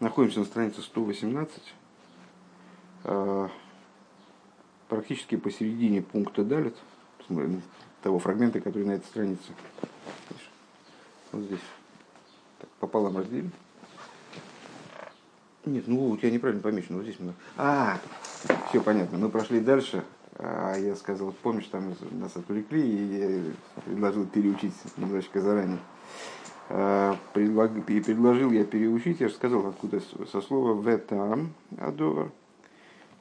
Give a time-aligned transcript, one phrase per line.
[0.00, 1.74] Находимся на странице 118,
[3.04, 3.48] э,
[4.88, 6.76] практически посередине пункта Далит,
[8.02, 9.52] того фрагмента, который на этой странице.
[11.32, 11.60] Вот здесь.
[12.60, 13.50] Так, пополам разделим.
[15.64, 17.18] Нет, ну у тебя неправильно помечено, вот здесь.
[17.56, 17.98] А,
[18.68, 19.18] все понятно.
[19.18, 20.04] Мы прошли дальше,
[20.36, 25.78] а я сказал, помнишь, там нас отвлекли, и я предложил переучить немножечко заранее.
[26.68, 32.30] Предлаг, и предложил я переучить, я же сказал, откуда со слова «ветам» адовар.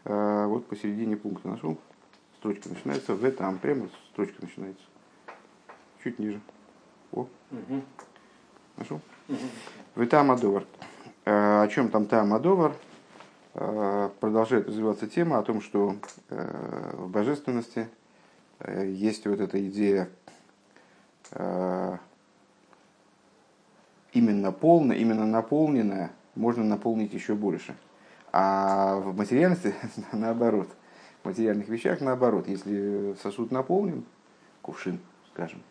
[0.04, 1.77] А, вот посередине пункта нашел.
[2.40, 4.84] Строчка начинается «ветам», прямо строчка начинается.
[6.04, 6.41] Чуть ниже.
[7.13, 7.81] О, угу.
[8.76, 8.99] нашел?
[9.30, 9.38] Угу.
[9.95, 10.66] «Ветам адовар».
[11.26, 12.76] А, о чем там там адовар?
[13.54, 15.95] Продолжает развиваться тема о том, что
[16.29, 17.88] в божественности
[18.68, 20.09] есть вот эта идея
[24.13, 27.75] именно полное, именно наполненное можно наполнить еще больше.
[28.31, 29.73] А в материальности
[30.11, 30.70] наоборот.
[31.23, 32.48] В материальных вещах наоборот.
[32.48, 34.04] Если сосуд наполнен,
[34.62, 34.99] кувшин,
[35.34, 35.62] скажем,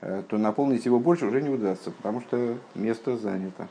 [0.00, 3.68] э, то наполнить его больше уже не удастся, потому что место занято.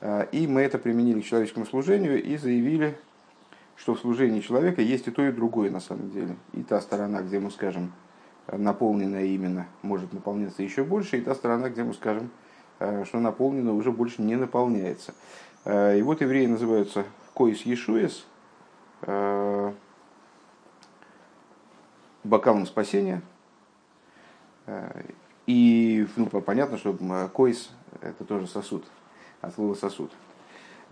[0.00, 2.96] Э, и мы это применили к человеческому служению и заявили,
[3.76, 6.36] что в служении человека есть и то, и другое на самом деле.
[6.52, 7.92] И та сторона, где мы скажем,
[8.46, 12.30] наполненная именно, может наполняться еще больше, и та сторона, где мы скажем,
[13.04, 15.14] что наполнено уже больше не наполняется.
[15.64, 18.24] Э, и вот евреи называются Коис Ешуес,
[19.02, 19.72] э,
[22.24, 23.22] бокалом спасения.
[25.46, 26.96] И ну, понятно, что
[27.34, 27.70] Коис
[28.02, 28.84] это тоже сосуд,
[29.40, 30.12] от слова сосуд.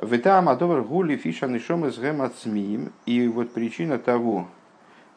[0.02, 1.98] Витам адовар гули фишан и шом из
[3.06, 4.48] И вот причина того,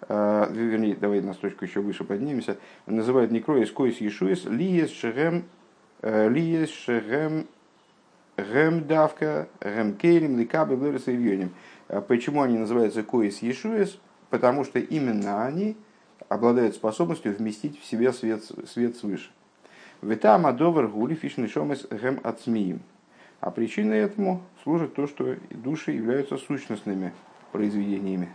[0.07, 5.45] вернее, давай на строчку еще выше поднимемся, называют некроис коис ешуес лиес шерем
[6.01, 7.47] Лиес шегем
[8.35, 11.49] гем давка гем кейлем ликабы вырос и
[11.89, 13.99] а Почему они называются коис ешуес?
[14.29, 15.77] Потому что именно они
[16.27, 19.29] обладают способностью вместить в себя свет, свет свыше.
[20.01, 22.81] Витам адовар гули фишный шомес гем ацмиим.
[23.39, 27.13] А причиной этому служит то, что души являются сущностными
[27.51, 28.29] произведениями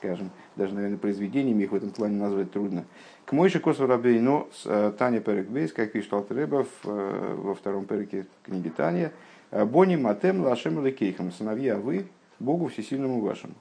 [0.00, 2.84] скажем, даже, наверное, произведениями их в этом плане назвать трудно.
[3.24, 7.86] К Мойше Косу Рабейну с э, Таня Перек Бейс, как пишет Алтереба э, во втором
[7.86, 9.10] переке книги Таня,
[9.50, 12.04] «Э, Бони Матем Лашем Лекейхам, сыновья вы,
[12.38, 13.54] Богу Всесильному вашему.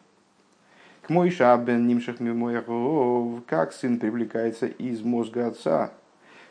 [1.02, 5.94] К Мойше Абен Нимшах Мимояхов, как сын привлекается из мозга отца,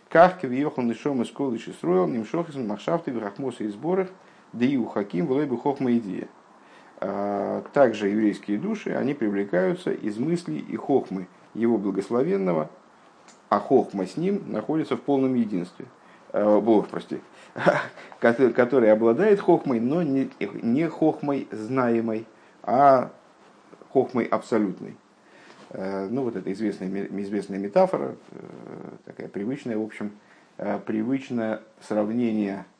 [0.08, 4.08] как квиехал нишом из колыши строил, нимшох из махшафты, врахмоса и сборах,
[4.54, 6.28] да и у хаким, влой бы хохма идея.
[7.00, 12.70] А, также еврейские души, они привлекаются из мыслей и хохмы его благословенного,
[13.48, 15.86] а хохма с ним находится в полном единстве.
[16.32, 17.20] А, Бог, прости,
[18.20, 22.26] который обладает хохмой, но не, не хохмой знаемой,
[22.64, 23.12] а
[23.92, 24.96] хохмой абсолютной.
[25.70, 28.38] А, ну, вот это известная, известная метафора, э,
[29.04, 30.10] такая привычная, в общем,
[30.84, 32.77] привычное сравнение Э,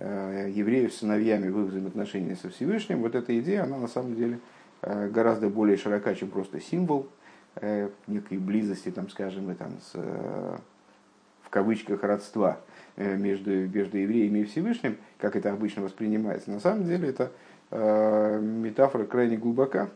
[0.00, 4.40] евреев с сыновьями в их взаимоотношении со Всевышним, вот эта идея, она на самом деле
[4.82, 7.08] э, гораздо более широка, чем просто символ
[7.56, 12.58] э, некой близости, там, скажем, и там, с, в кавычках родства
[12.96, 16.50] между, между евреями и Всевышним, как это обычно воспринимается.
[16.50, 17.30] На самом деле это
[17.70, 19.90] метафора крайне глубока,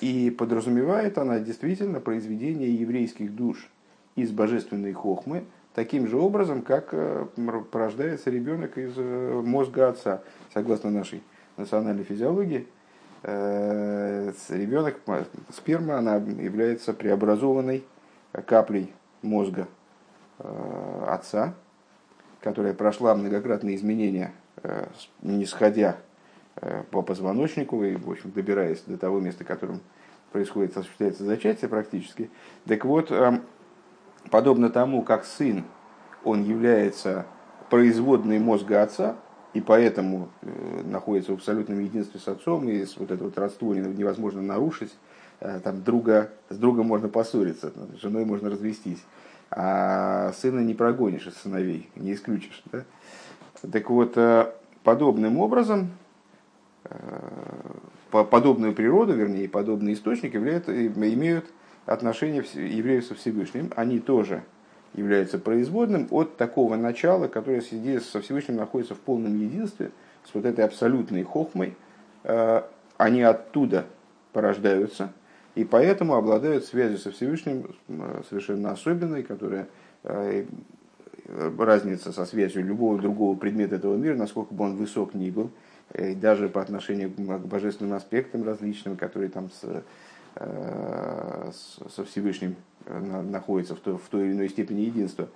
[0.00, 3.68] и подразумевает она действительно произведение еврейских душ
[4.16, 5.44] из божественной хохмы–
[5.74, 7.26] таким же образом, как э,
[7.70, 10.22] порождается ребенок из э, мозга отца.
[10.52, 11.22] Согласно нашей
[11.56, 12.66] национальной физиологии,
[13.22, 14.96] э, ребенок,
[15.52, 17.84] сперма, она является преобразованной
[18.46, 18.92] каплей
[19.22, 19.66] мозга
[21.08, 21.54] отца,
[22.40, 24.32] которая прошла многократные изменения,
[25.22, 25.96] не сходя
[26.92, 29.80] по позвоночнику и, в общем, добираясь до того места, которым
[30.30, 32.30] происходит, осуществляется зачатие практически.
[32.68, 33.10] Так вот,
[34.28, 35.64] подобно тому, как сын,
[36.24, 37.26] он является
[37.70, 39.16] производной мозга отца,
[39.54, 44.42] и поэтому э, находится в абсолютном единстве с отцом, и вот это вот родство невозможно
[44.42, 44.94] нарушить,
[45.40, 49.02] э, там друга, с другом можно поссориться, с женой можно развестись,
[49.50, 52.62] а сына не прогонишь из сыновей, не исключишь.
[52.70, 52.84] Да?
[53.72, 54.52] Так вот, э,
[54.84, 55.90] подобным образом,
[58.10, 61.44] подобную природу, вернее, подобный источник являют, имеют
[61.88, 64.42] отношения евреев со Всевышним, они тоже
[64.94, 69.90] являются производным от такого начала, которое со Всевышним находится в полном единстве,
[70.24, 71.74] с вот этой абсолютной хохмой,
[72.24, 72.62] э,
[72.98, 73.86] они оттуда
[74.32, 75.12] порождаются,
[75.54, 79.66] и поэтому обладают связью со Всевышним э, совершенно особенной, которая
[80.04, 80.44] э,
[81.58, 85.50] разница со связью любого другого предмета этого мира, насколько бы он высок ни был,
[85.94, 89.82] и даже по отношению к божественным аспектам различным, которые там с,
[90.38, 92.56] со Всевышним
[92.86, 95.28] находятся в той, в той или иной степени единства.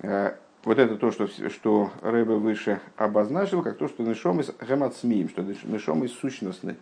[0.00, 5.42] Вот это то, что, что Рэбе выше обозначил, как то, что нишом из гемацмием, что
[5.42, 6.76] нишом из сущностны.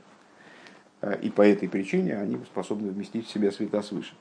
[1.22, 4.14] И по этой причине они способны вместить в себя света свыше.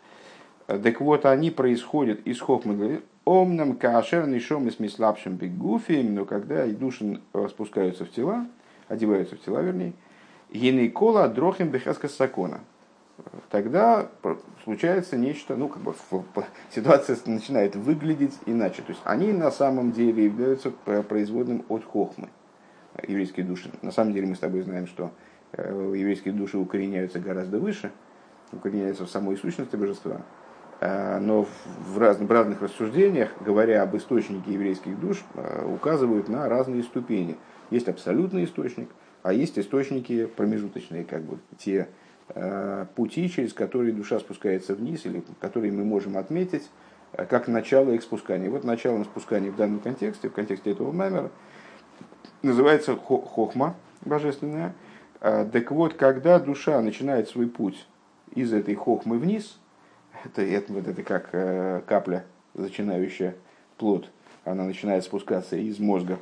[0.66, 6.72] Так вот, они происходят из хохмы, омнам кашер нишом из мислапшим бегуфием, но когда и
[6.72, 8.48] души спускаются в тела,
[8.88, 9.94] одеваются в тела, вернее,
[10.54, 12.62] генейкола дрохим бехаска сакона.
[13.50, 14.10] Тогда
[14.64, 15.96] случается нечто, ну, как бы
[16.74, 18.82] ситуация начинает выглядеть иначе.
[18.82, 22.30] То есть они на самом деле являются производным от хохмы,
[23.08, 23.72] еврейские души.
[23.82, 25.12] На самом деле мы с тобой знаем, что
[25.54, 27.92] э, еврейские души укореняются гораздо выше,
[28.52, 30.22] укореняются в самой сущности божества.
[30.80, 31.48] Э, но
[31.88, 37.36] в разных, в разных рассуждениях, говоря об источнике еврейских душ, э, указывают на разные ступени.
[37.72, 38.90] Есть абсолютный источник,
[39.24, 41.88] а есть источники промежуточные, как бы те э,
[42.96, 46.70] пути, через которые душа спускается вниз, или которые мы можем отметить
[47.12, 48.52] как начало их спускания.
[48.52, 51.32] Вот начало спускания в данном контексте, в контексте этого мемера,
[52.44, 54.76] называется хохма божественная.
[55.20, 57.88] Так вот, когда душа начинает свой путь
[58.36, 59.58] из этой хохмы вниз–
[60.26, 63.36] это, это, вот это как э, капля, зачинающая
[63.78, 64.10] плод,
[64.44, 66.18] она начинает спускаться из мозга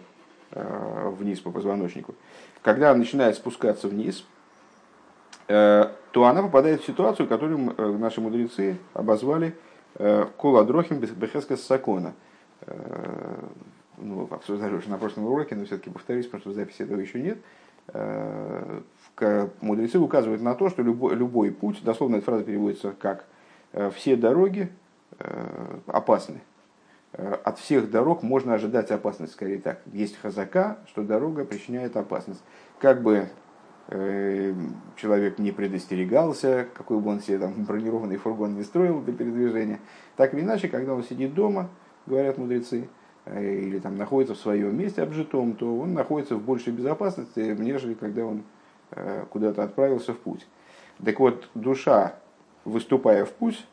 [0.52, 2.16] э, вниз по позвоночнику.
[2.62, 4.37] Когда она начинает спускаться вниз, э,
[5.48, 9.56] то она попадает в ситуацию, которую э, наши мудрецы обозвали
[9.96, 12.14] э, коладрохим бехескас сакона.
[12.62, 13.40] Э,
[13.98, 17.22] ну, обсуждали уже на прошлом уроке, но все-таки повторюсь, потому что в записи этого еще
[17.22, 17.38] нет.
[17.94, 18.82] Э,
[19.62, 23.26] мудрецы указывают на то, что любой, любой путь, дословно эта фраза переводится как–
[23.74, 24.70] Э, все дороги
[25.20, 26.42] э, опасны.
[27.14, 29.82] Э, от всех дорог можно ожидать опасность, скорее так.
[29.94, 32.42] Есть хазака, что дорога причиняет опасность.
[32.80, 33.28] Как бы
[33.88, 39.80] человек не предостерегался, какой бы он себе там бронированный фургон не строил для передвижения,
[40.16, 41.70] так или иначе, когда он сидит дома,
[42.06, 42.90] говорят мудрецы,
[43.26, 48.26] или там находится в своем месте обжитом, то он находится в большей безопасности, нежели когда
[48.26, 48.44] он
[49.30, 50.46] куда-то отправился в путь.
[51.04, 52.16] Так вот, душа
[52.66, 53.66] выступая в путь,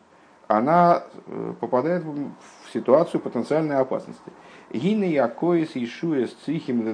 [0.46, 4.31] она э, попадает в ситуацию потенциальной опасности.
[4.70, 6.87] Гины якоис Ишуес цихим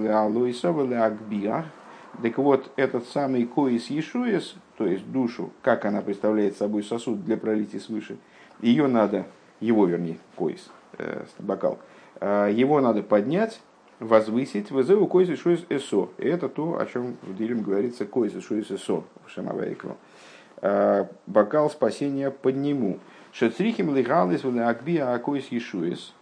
[1.02, 1.64] акбиах.
[2.22, 7.36] Так вот, этот самый коис Ишуес, то есть душу, как она представляет собой сосуд для
[7.36, 8.18] пролития свыше,
[8.60, 9.26] ее надо,
[9.60, 11.78] его вернее, коис, э, бокал,
[12.20, 13.60] э, его надо поднять,
[14.00, 16.08] возвысить, вызову коис Ишуес эсо.
[16.18, 19.96] И это то, о чем в Дилем говорится коис Ишуес эсо в Шамавайкву.
[20.62, 22.98] Э, бокал спасения подниму.
[23.32, 26.12] Шецрихим лигалис в акбия акойс ешуис.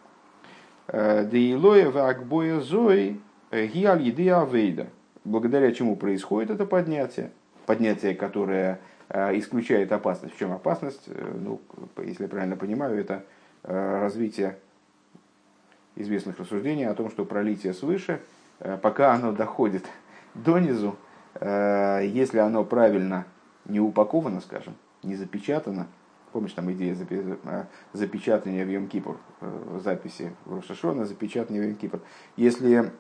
[0.87, 3.20] Э, Деилоя в акбоя зои
[3.50, 4.88] э, гиаль еды авейда.
[5.28, 7.30] Благодаря чему происходит это поднятие?
[7.66, 8.80] Поднятие, которое
[9.10, 10.34] исключает опасность.
[10.34, 11.06] В чем опасность?
[11.06, 11.60] Ну,
[11.98, 13.25] если я правильно понимаю, это
[13.62, 14.56] развитие
[15.96, 18.20] известных рассуждений о том, что пролитие свыше,
[18.80, 19.84] пока оно доходит
[20.34, 20.96] донизу,
[21.40, 23.26] если оно правильно
[23.66, 25.88] не упаковано, скажем, не запечатано.
[26.32, 32.00] Помнишь, там идея э, запечатания в Йом-Кипур, э, записи в Рошашона, запечатания в Йом-Кипур.
[32.36, 32.92] Если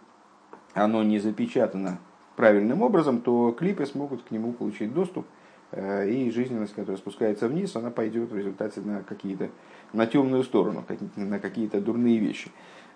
[0.72, 1.98] оно не запечатано
[2.38, 5.26] правильным образом, то клипы смогут к нему получить доступ,
[5.72, 9.50] э, и жизненность, которая спускается вниз, она пойдет в результате на какие-то
[9.92, 10.84] на темную сторону,
[11.16, 12.50] на какие-то дурные вещи.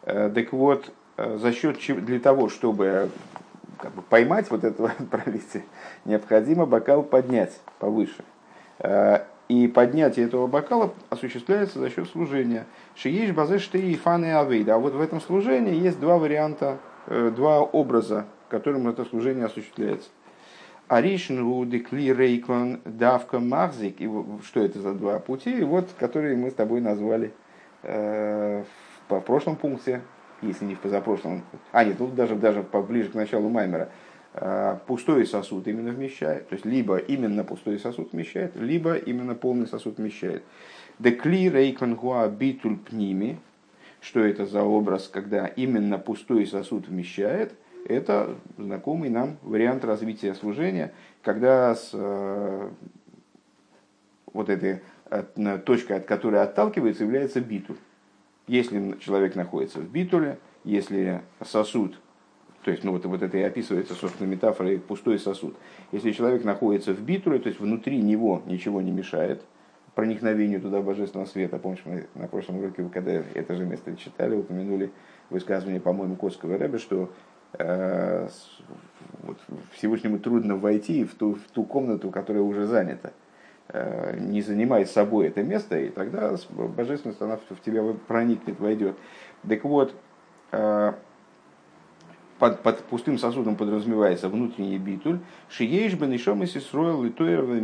[0.05, 3.09] Так вот, за счет для того, чтобы
[3.83, 5.65] как бы поймать вот этого пролития,
[6.05, 8.25] необходимо бокал поднять повыше.
[8.79, 12.65] Э, и поднятие этого бокала осуществляется за счет служения.
[12.95, 14.77] Шиеш базе штей и фан и авейда.
[14.77, 20.11] А вот в этом служении есть два варианта, э, два образа, которым это служение осуществляется.
[20.87, 24.01] Аришн Рудекли Рейкон Давка Махзик.
[24.01, 24.09] И
[24.45, 25.65] что это за два пути?
[25.65, 27.33] Вот, которые мы с тобой назвали
[27.83, 28.63] э,
[29.09, 30.03] в прошлом пункте
[30.43, 33.91] если не в позапрошлом, а нет, тут даже, даже поближе к началу Маймера,
[34.35, 39.67] а, пустой сосуд именно вмещает, то есть либо именно пустой сосуд вмещает, либо именно полный
[39.67, 40.43] сосуд вмещает.
[40.99, 43.39] Декли рейквангуа битуль пними,
[44.01, 47.55] что это за образ, когда именно пустой сосуд вмещает,
[47.87, 52.71] это знакомый нам вариант развития служения, когда с э,
[54.33, 57.77] вот этой от, точкой, от которой отталкивается, является битуль.
[58.47, 61.99] Если человек находится в битуле, если сосуд,
[62.65, 65.57] то есть, ну вот, вот это и описывается, собственно, метафорой пустой сосуд.
[65.91, 69.43] Если человек находится в битуле, то есть внутри него ничего не мешает
[69.95, 71.59] проникновению туда божественного света.
[71.59, 74.91] Помнишь, мы на прошлом уроке, когда это же место читали, упомянули
[75.29, 77.11] высказывание, по-моему, Котского Рэбе, что
[77.59, 79.39] вот,
[79.73, 83.13] Всевышнему трудно войти в ту, в ту комнату, которая уже занята.
[84.19, 88.97] Не занимай собой это место, и тогда божественность она в тебя проникнет, войдет.
[89.49, 89.95] Так вот,
[92.43, 97.61] под, под пустым сосудом подразумевается внутренний битуль, шиеиш бен ишом и сисроил и тоер в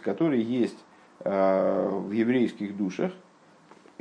[0.00, 0.78] который есть
[1.20, 3.12] э, в еврейских душах,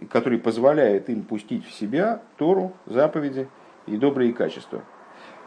[0.10, 3.50] который позволяет им пустить в себя Тору, заповеди
[3.88, 4.84] и добрые качества.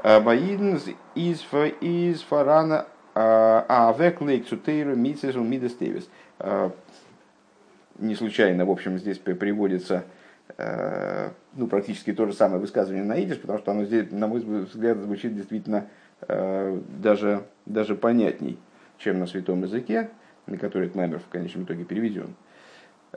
[0.03, 0.77] Баидн
[1.15, 1.45] из
[1.81, 6.09] из фарана а век лейк цутейру митсесу мидестевис.
[7.99, 10.05] Не случайно, в общем, здесь приводится
[11.55, 14.99] ну, практически то же самое высказывание на идиш, потому что оно здесь, на мой взгляд,
[14.99, 15.89] звучит действительно
[16.29, 18.57] даже, даже понятней,
[18.99, 20.11] чем на святом языке,
[20.47, 22.35] на который этот маймер в конечном итоге переведен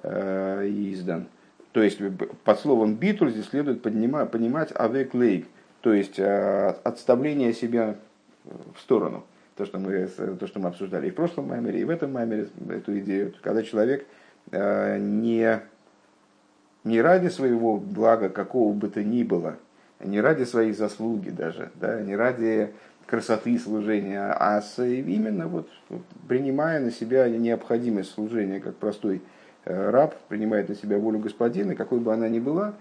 [0.03, 1.27] и издан.
[1.71, 1.99] То есть
[2.43, 5.47] под словом битуль здесь следует поднимать, понимать авек лейк,
[5.81, 7.95] то есть отставление себя
[8.43, 9.23] в сторону.
[9.55, 12.47] То что, мы, то, что мы обсуждали и в прошлом маймере, и в этом маймере,
[12.69, 14.07] эту идею, когда человек
[14.51, 15.61] не
[16.83, 19.57] не ради своего блага, какого бы то ни было,
[19.99, 22.71] не ради своей заслуги даже, да, не ради
[23.05, 25.69] красоты служения, а с, именно вот
[26.27, 29.19] принимая на себя необходимость служения, как простой э,
[29.65, 32.74] раб принимает на себя волю господина, какой бы она ни была,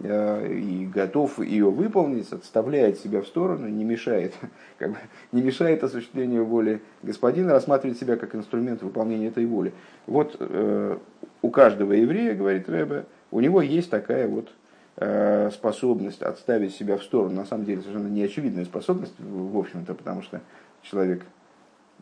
[0.00, 4.34] э, и готов ее выполнить, отставляет себя в сторону, не мешает,
[4.78, 4.96] как бы,
[5.32, 9.72] не мешает осуществлению воли господина, рассматривает себя как инструмент выполнения этой воли.
[10.06, 10.98] Вот э,
[11.42, 14.50] у каждого еврея, говорит Рэбе, у него есть такая вот
[14.96, 17.34] э, способность отставить себя в сторону.
[17.34, 20.40] На самом деле совершенно неочевидная способность, в общем-то, потому что
[20.82, 21.22] человек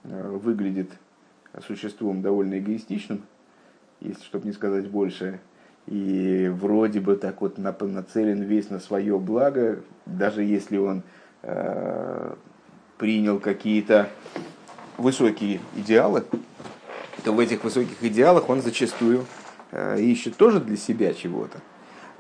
[0.04, 0.90] э, выглядит
[1.66, 3.22] существом довольно эгоистичным,
[4.02, 5.40] если чтобы не сказать больше,
[5.86, 11.02] и вроде бы так вот нацелен весь на свое благо, даже если он
[11.42, 12.34] э,
[12.98, 14.08] принял какие-то
[14.96, 16.24] высокие идеалы,
[17.24, 19.24] то в этих высоких идеалах он зачастую
[19.72, 21.58] Э, ищет тоже для себя чего-то.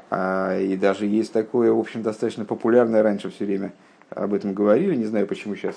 [0.08, 3.74] А, и даже есть такое, в общем, достаточно популярное, раньше все время
[4.08, 5.76] об этом говорили, не знаю, почему сейчас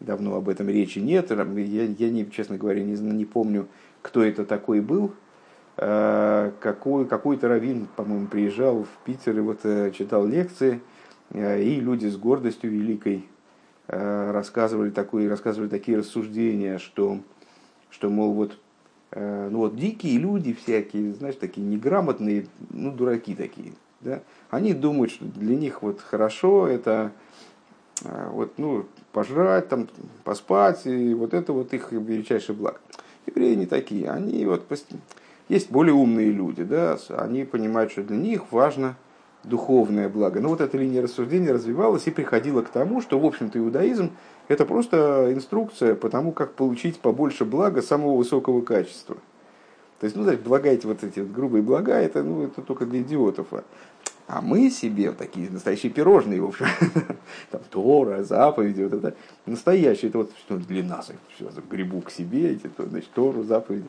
[0.00, 1.30] давно об этом речи нет.
[1.30, 3.68] Я, я не, честно говоря, не, не помню,
[4.02, 5.12] кто это такой был.
[5.76, 10.80] А, какой, какой-то раввин, по-моему, приезжал в Питер и вот э, читал лекции,
[11.30, 13.28] э, и люди с гордостью великой
[13.88, 17.20] рассказывали, такое, рассказывали такие рассуждения, что,
[17.88, 18.58] что мол, вот
[19.12, 25.12] Э, ну вот дикие люди всякие, знаешь, такие неграмотные, ну дураки такие, да, они думают,
[25.12, 27.12] что для них вот хорошо это
[28.04, 29.88] э, вот, ну, пожрать, там,
[30.24, 32.80] поспать, и вот это вот их величайший благ.
[33.26, 34.64] Евреи не такие, они вот,
[35.48, 38.96] есть более умные люди, да, они понимают, что для них важно
[39.44, 40.40] духовное благо.
[40.40, 44.10] Но вот эта линия рассуждения развивалась и приходила к тому, что, в общем-то, иудаизм–
[44.48, 49.16] это просто инструкция по тому, как получить побольше блага самого высокого качества.
[50.00, 52.86] То есть, ну, значит, блага эти вот эти вот грубые блага, это, ну, это только
[52.86, 53.46] для идиотов.
[54.28, 56.66] А мы себе такие настоящие пирожные, в общем,
[57.50, 59.14] там Тора, заповеди, вот это
[59.46, 63.86] настоящие, это вот что для нас, все, грибу к себе, эти, то, значит, Тору, заповеди.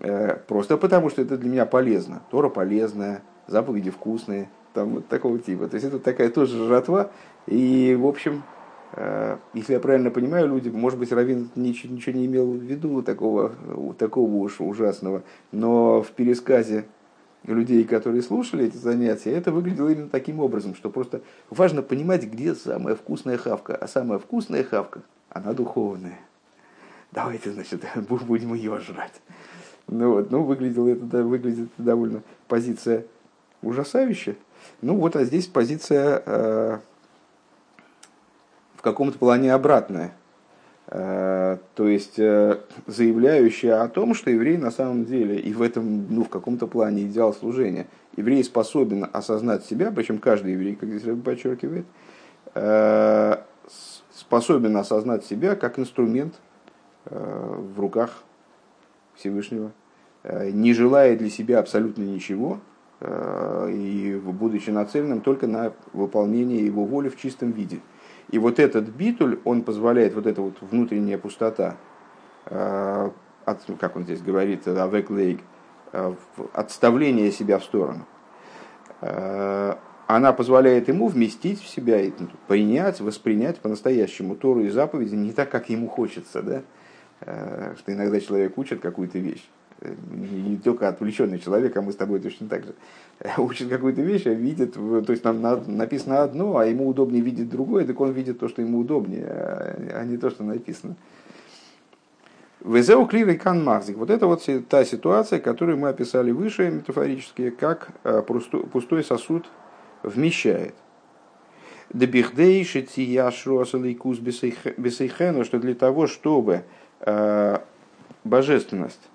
[0.00, 2.22] Э, просто потому, что это для меня полезно.
[2.30, 5.68] Тора полезная, заповеди вкусные, там вот такого типа.
[5.68, 7.10] То есть это такая тоже жратва.
[7.46, 8.42] И, в общем,
[8.94, 13.02] э, если я правильно понимаю, люди, может быть, Равин ничего, ничего не имел в виду
[13.02, 13.52] такого,
[13.96, 15.22] такого уж ужасного,
[15.52, 16.86] но в пересказе
[17.44, 22.54] людей, которые слушали эти занятия, это выглядело именно таким образом, что просто важно понимать, где
[22.54, 23.74] самая вкусная хавка.
[23.74, 26.18] А самая вкусная хавка, она духовная.
[27.12, 29.20] Давайте, значит, будем ее жрать.
[29.88, 33.04] Ну вот, ну выглядело это, да, выглядит довольно позиция
[33.62, 34.36] ужасающе.
[34.82, 36.78] Ну вот, а здесь позиция э,
[38.76, 40.12] в каком-то плане обратная.
[40.92, 46.12] Э, то есть э, заявляющая о том, что еврей на самом деле, и в этом,
[46.12, 51.22] ну, в каком-то плане идеал служения, еврей способен осознать себя, причем каждый еврей, как здесь
[51.22, 51.86] подчеркивает,
[52.54, 53.36] э,
[54.12, 56.34] способен осознать себя как инструмент
[57.06, 58.22] в руках
[59.14, 59.72] Всевышнего,
[60.22, 62.60] не желая для себя абсолютно ничего,
[63.02, 67.80] и будучи нацеленным только на выполнение его воли в чистом виде.
[68.30, 71.76] И вот этот битуль, он позволяет, вот эта вот внутренняя пустота,
[72.46, 73.10] э,
[73.44, 75.40] от, как он здесь говорит, авек лейк,
[75.92, 76.14] э,
[76.52, 78.06] отставление себя в сторону,
[80.06, 85.50] она позволяет ему вместить в себя, ну, принять, воспринять по-настоящему Тору и заповеди не так,
[85.50, 86.62] как ему хочется, да?
[87.76, 89.48] что иногда человек учит какую-то вещь,
[90.10, 92.74] не только отвлеченный человек, а мы с тобой точно так же,
[93.38, 97.86] учит какую-то вещь, а видит, то есть нам написано одно, а ему удобнее видеть другое,
[97.86, 100.96] так он видит то, что ему удобнее, а не то, что написано.
[102.62, 103.96] Везеу кливый кан махзик.
[103.96, 107.90] Вот это вот та ситуация, которую мы описали выше метафорически, как
[108.26, 109.46] пустой сосуд
[110.02, 110.74] вмещает.
[111.92, 116.64] Дебихдей шитияшруасалейкус бесейхену, что для того, чтобы
[118.24, 119.09] божественность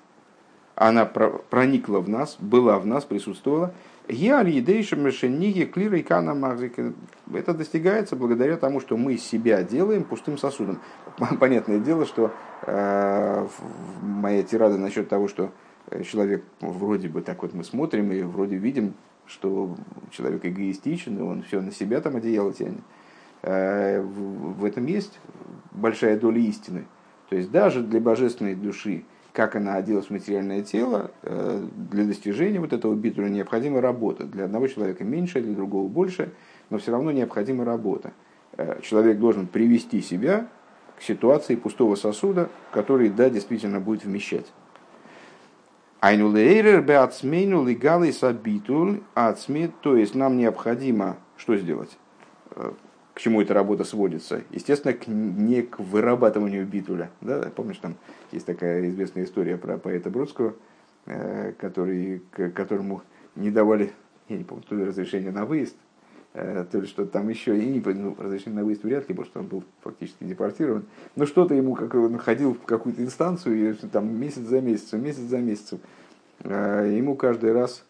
[0.75, 3.73] она проникла в нас, была в нас, присутствовала.
[4.07, 4.43] Это
[7.53, 10.79] достигается благодаря тому, что мы себя делаем пустым сосудом.
[11.39, 12.31] Понятное дело, что
[12.63, 13.47] э,
[14.01, 15.51] моя тирада насчет того, что
[16.03, 18.93] человек вроде бы так вот мы смотрим и вроде видим,
[19.25, 19.75] что
[20.11, 22.81] человек эгоистичен, и он все на себя там одеяло тянет.
[23.41, 25.19] Э, в этом есть
[25.71, 26.85] большая доля истины.
[27.29, 29.05] То есть даже для божественной души
[29.35, 34.23] как она оделась в материальное тело, э, для достижения вот этого битуля необходима работа.
[34.23, 36.31] Для одного человека меньше, для другого больше,
[36.69, 38.13] но все равно необходима работа.
[38.55, 40.47] Э, человек должен привести себя
[40.97, 44.45] к ситуации пустого сосуда, который, да, действительно будет вмещать.
[45.99, 51.97] Айнулейрер беацмейну легалый сабитуль ацми, то есть нам необходимо что сделать?
[53.15, 54.41] К чему эта работа сводится?
[54.51, 57.09] Естественно, к, не к вырабатыванию битуля.
[57.21, 57.49] Да?
[57.55, 57.95] Помнишь, там
[58.33, 60.53] есть такая известная история про поэта Бродского,
[61.05, 63.03] э, который, к которому
[63.37, 63.93] не давали,
[64.27, 65.77] я не помню, то ли разрешение на выезд,
[66.33, 69.39] э, то ли что-то там еще, и ну, разрешение на выезд вряд ли, потому что
[69.39, 70.83] он был фактически депортирован.
[71.15, 75.21] Но что-то ему, как он ходил в какую-то инстанцию, и там месяц за месяцем, месяц
[75.21, 75.79] за месяцем,
[76.43, 77.85] э, ему каждый раз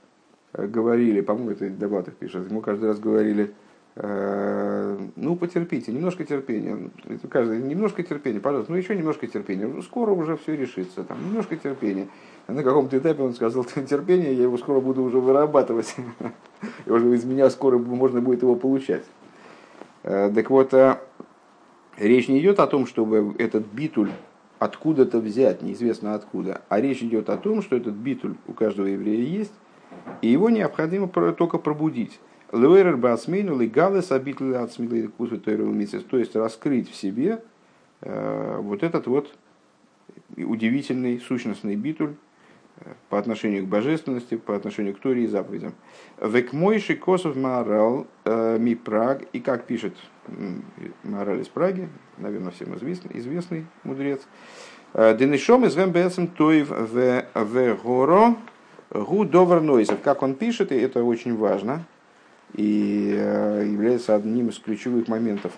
[0.54, 3.56] говорили, по-моему, это в дебатах пишет, ему каждый раз говорили,
[3.98, 6.90] ну, потерпите, немножко терпения.
[7.30, 9.68] Каждый, немножко терпения, пожалуйста, ну еще немножко терпения.
[9.68, 12.10] Ну, скоро уже все решится, там, немножко терпения.
[12.48, 15.96] На каком-то этапе он сказал, терпение, я его скоро буду уже вырабатывать.
[16.86, 19.04] И уже из меня скоро можно будет его получать.
[20.04, 21.00] Э, так вот, э,
[21.98, 24.12] речь не идет о том, чтобы этот битуль
[24.60, 29.24] откуда-то взять, неизвестно откуда, а речь идет о том, что этот битуль у каждого еврея
[29.24, 29.54] есть,
[30.22, 32.20] и его необходимо только пробудить.
[32.52, 37.42] Луэрер басмейну легалес обитель ацмилы кусу То есть раскрыть в себе
[38.02, 39.34] э, вот этот вот
[40.38, 42.14] удивительный сущностный битуль
[42.78, 45.74] э, по отношению к божественности, по отношению к Торе и заповедям.
[46.22, 49.96] Век мойши косов морал э, ми Праг, и как пишет
[51.04, 54.22] мораль из Праги, наверное, всем известный, известный мудрец,
[54.94, 57.26] Денешом из Гэмбэсом Тоев в
[57.84, 58.36] Горо
[58.92, 60.00] Гу Довар Нойзов.
[60.02, 61.86] Как он пишет, и это очень важно,
[62.56, 65.52] и э, является одним из ключевых моментов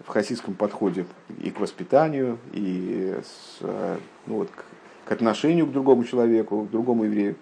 [0.00, 1.06] в хасидском подходе
[1.42, 3.96] и к воспитанию, и с, э,
[4.26, 4.64] ну вот, к,
[5.06, 7.36] к отношению к другому человеку, к другому еврею,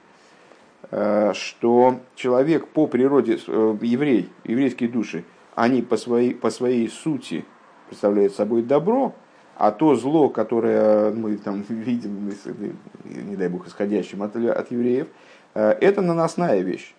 [0.92, 5.24] э, что человек по природе, еврей, еврейские души,
[5.56, 7.44] они по своей, по своей сути
[7.88, 9.12] представляют собой добро,
[9.56, 12.32] а то зло, которое мы там видим,
[13.04, 15.08] не дай бог, исходящим от, от евреев,
[15.54, 16.94] это наносная вещь.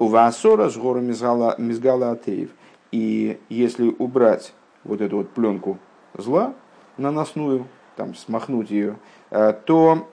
[0.00, 2.48] У Васора с гору Мизгала Атеев.
[2.90, 5.78] И если убрать вот эту вот пленку
[6.16, 6.54] зла
[6.96, 8.96] наносную, там смахнуть ее,
[9.30, 10.08] э, то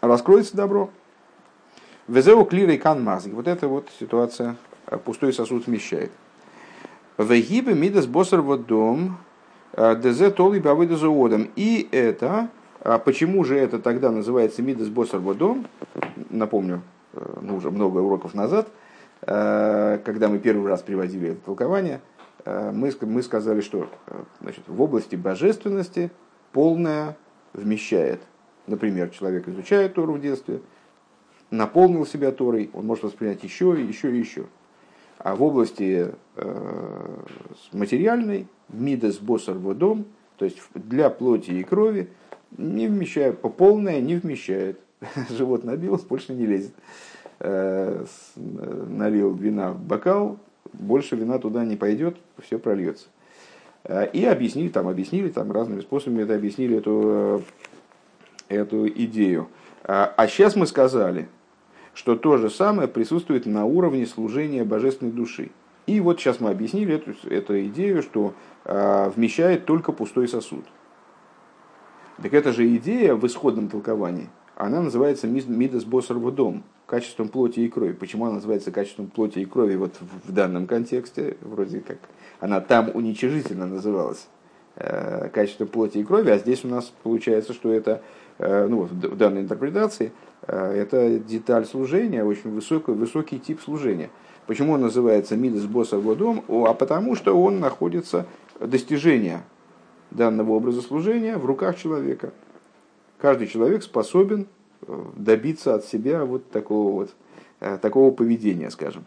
[0.00, 0.88] раскроется добро.
[2.08, 3.32] Везеу клирой кан мазги.
[3.32, 6.10] Вот эта вот ситуация э, пустой сосуд вмещает.
[7.18, 9.18] Вегибе мидас босар вот дом
[9.74, 11.50] э, дезе толи бавыда заодом.
[11.54, 12.48] И это,
[13.04, 15.66] почему же это тогда называется мидас босар водом,
[16.30, 16.80] напомню,
[17.42, 18.68] ну уже много уроков назад–
[19.24, 22.00] когда мы первый раз приводили это толкование,
[22.44, 26.10] э, мы, мы сказали, что э, значит, в области божественности
[26.52, 27.16] полное
[27.52, 28.20] вмещает.
[28.66, 30.60] Например, человек изучает Тору в детстве,
[31.50, 34.46] наполнил себя Торой, он может воспринять еще и еще и еще.
[35.18, 37.16] А в области э,
[37.72, 40.06] материальной, мидас босар водом,
[40.36, 42.10] то есть для плоти и крови,
[42.56, 44.80] не вмещает, по полное не вмещает.
[45.30, 46.74] Живот набил, больше не лезет.
[47.44, 48.04] Э,
[48.36, 50.38] налил вина в бокал,
[50.72, 53.08] больше вина туда не пойдет, все прольется.
[53.82, 57.42] Э, и объяснили, там объяснили, там разными способами это объяснили эту,
[58.48, 59.48] э, эту идею.
[59.84, 61.28] А сейчас мы сказали,
[61.94, 65.50] что то же самое присутствует на уровне служения божественной души.
[65.88, 70.64] И вот сейчас мы объяснили эту, эту идею, что вмещает только пустой сосуд.
[72.22, 77.68] Так это же идея в исходном толковании, она называется мидас босар дом качеством плоти и
[77.68, 77.92] крови.
[77.92, 81.98] Почему она называется качеством плоти и крови вот в данном контексте, вроде как
[82.40, 84.28] она там уничижительно называлась.
[85.32, 88.02] качество плоти и крови, а здесь у нас получается, что это,
[88.38, 90.12] ну, в данной интерпретации,
[90.46, 94.10] это деталь служения, очень высокий, высокий тип служения.
[94.46, 96.42] Почему он называется Мидас Босса Годом?
[96.48, 98.26] А потому что он находится,
[98.58, 99.42] достижение
[100.10, 102.32] данного образа служения в руках человека.
[103.20, 104.46] Каждый человек способен
[105.16, 107.14] добиться от себя вот такого вот
[107.80, 109.04] такого поведения, скажем.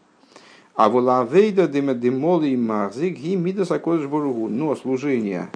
[0.76, 3.70] А волавейда демоли и махзик и мидас.
[3.70, 5.48] Но служение,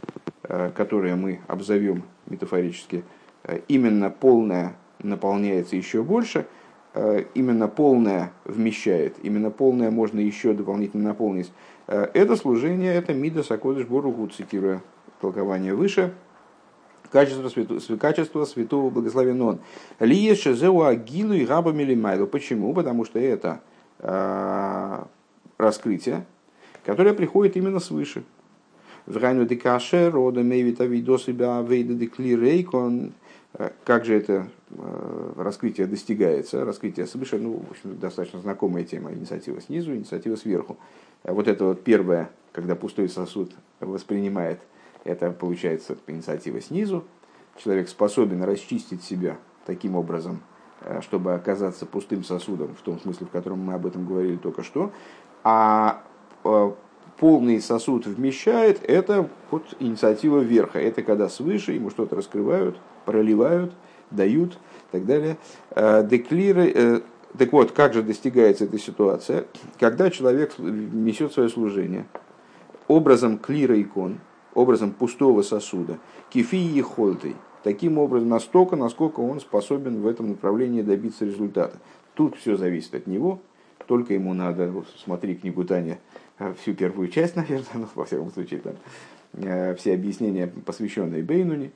[0.43, 3.03] э, которое мы обзовем метафорически,
[3.43, 6.45] э, именно полное наполняется еще больше,
[6.93, 11.51] э, именно полное вмещает, именно полное можно еще дополнительно наполнить.
[11.87, 13.87] Это служение, это мидас акодыш
[14.37, 14.81] цитируя
[15.19, 16.13] толкование выше,
[17.11, 19.59] качество, святу, качество святого благословен он.
[19.99, 22.27] Шезеу агилу и раба милимайлу.
[22.27, 22.73] Почему?
[22.73, 23.61] Потому что это
[23.99, 25.03] Э,
[25.57, 26.25] раскрытие,
[26.85, 28.23] которое приходит именно свыше.
[29.05, 33.11] В райну декаше рода мейвита видо себя вейда деклирейкон.
[33.55, 36.63] Э, как же это э, раскрытие достигается?
[36.63, 39.11] Раскрытие свыше, ну, в общем, достаточно знакомая тема.
[39.11, 40.77] Инициатива снизу, инициатива сверху.
[41.25, 44.61] Вот это вот первое, когда пустой сосуд воспринимает,
[45.03, 47.03] это получается инициатива снизу.
[47.57, 50.41] Человек способен расчистить себя таким образом,
[50.81, 54.63] Э, чтобы оказаться пустым сосудом, в том смысле, в котором мы об этом говорили только
[54.63, 54.91] что.
[55.43, 56.03] А
[56.45, 56.71] э,
[57.17, 60.79] полный сосуд вмещает, это вот инициатива верха.
[60.79, 63.73] Это когда свыше ему что-то раскрывают, проливают,
[64.09, 65.37] дают и так далее.
[65.71, 67.03] Э, деклиры,
[67.37, 69.45] так вот, как же достигается эта ситуация?
[69.79, 72.05] Когда человек несет свое служение
[72.87, 74.19] образом клира икон,
[74.53, 80.81] образом пустого сосуда, кефии и хольтой– таким образом настолько, насколько он способен в этом направлении
[80.81, 81.77] добиться результата.
[82.13, 83.39] Тут все зависит от него,
[83.87, 85.99] только ему надо, смотри книгу Таня,
[86.37, 88.75] э, всю первую часть, наверное, ну, во всяком случае, там,
[89.33, 91.71] э, все объяснения, посвященные Бейнуне,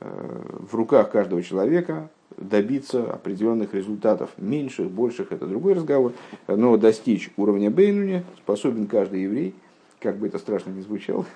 [0.00, 6.12] э, в руках каждого человека добиться определенных результатов, меньших, больших, это другой разговор,
[6.46, 9.54] но достичь уровня Бейнуни способен каждый еврей,
[10.00, 11.26] как бы это страшно не звучало,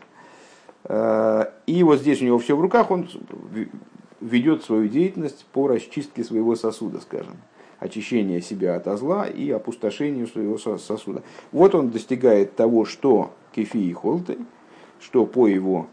[0.88, 3.08] и вот здесь у него все в руках, он
[4.20, 7.36] ведет свою деятельность по расчистке своего сосуда, скажем,
[7.78, 11.22] очищение себя от зла и опустошению своего сосуда.
[11.52, 14.38] Вот он достигает того, что кефи и холтой,
[15.00, 15.86] что по его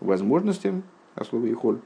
[0.00, 1.80] возможностям, а слово и холь,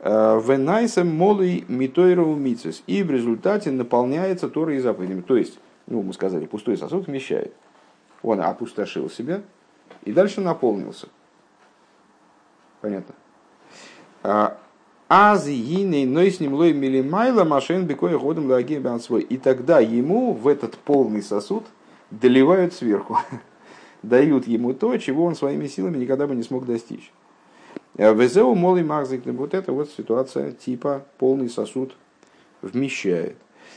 [0.00, 2.82] э, венайсом молой митойрову мицис.
[2.86, 5.20] И в результате наполняется Торой и заповедями.
[5.22, 7.52] То есть, ну, мы сказали, пустой сосуд вмещает.
[8.22, 9.42] Он опустошил себя
[10.04, 11.08] и дальше наполнился–
[12.80, 13.14] Понятно.
[14.22, 14.58] А,
[15.08, 19.22] Ази гиней ной с ним лой милимайла машин бекоя ходом лаги свой.
[19.22, 21.64] И тогда ему в этот полный сосуд
[22.10, 23.18] доливают сверху.
[24.02, 27.12] Дают ему то, чего он своими силами никогда бы не смог достичь.
[27.98, 29.26] А Везеу молый махзик.
[29.26, 31.94] Вот это вот ситуация типа полный сосуд
[32.62, 33.36] вмещает.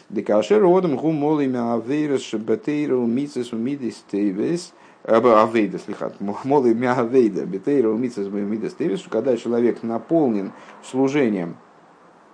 [0.10, 4.72] Декашер родом гу молый мявейрес шебетейру мицес умидис тейвес–
[5.04, 8.30] Авейда, слихат, молы мягавейда, бетейра умица с
[9.00, 11.58] что когда человек наполнен служением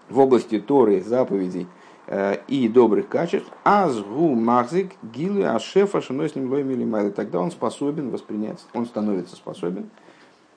[0.08, 1.67] в области Торы, заповедей
[2.05, 8.12] э, и добрых качеств, азгу махзик гилы ашефа шиной с ним лой тогда он способен
[8.12, 9.89] воспринять, он становится способен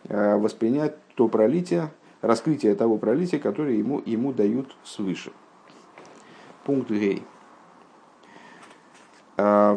[0.09, 5.33] э, воспринять то пролитие, раскрытие того пролития, которое ему, ему дают свыше.
[6.65, 7.23] Пункт Гей.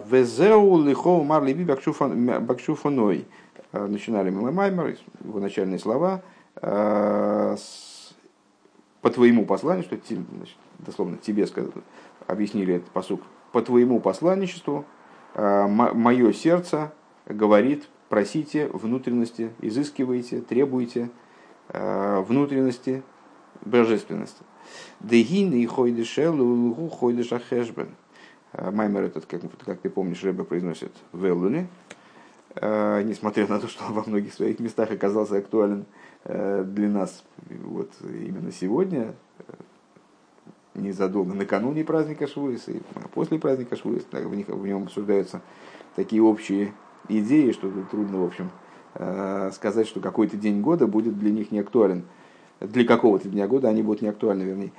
[0.09, 3.25] Везеу лихоу мар либи бакшуфаной.
[3.71, 6.21] Начинали мы Маймер, его начальные слова.
[6.61, 7.57] По
[9.11, 11.47] твоему посланию, что значит, дословно тебе
[12.27, 14.85] объяснили этот посук, по твоему посланничеству
[15.35, 16.91] мое сердце
[17.27, 21.09] говорит, просите внутренности, изыскивайте, требуйте
[21.69, 23.03] внутренности
[23.61, 24.43] божественности.
[25.01, 27.89] Дегин и хойдешел, хойдеша хэшбен.
[28.57, 31.67] Э, Маймер этот, как, как ты помнишь, Рэбе произносит в Эллуне,
[32.55, 35.85] э, несмотря на то, что он во многих своих местах оказался актуален
[36.23, 39.13] э, для нас вот именно сегодня,
[40.73, 42.81] незадолго накануне праздника Швуис и
[43.13, 45.41] после праздника Швуис, в, них, в нем обсуждаются
[45.95, 46.73] такие общие
[47.07, 48.49] идеи, что трудно, в общем,
[49.53, 52.03] сказать, что какой-то день года будет для них не актуален.
[52.59, 54.71] Для какого-то дня года они будут не актуальны, вернее.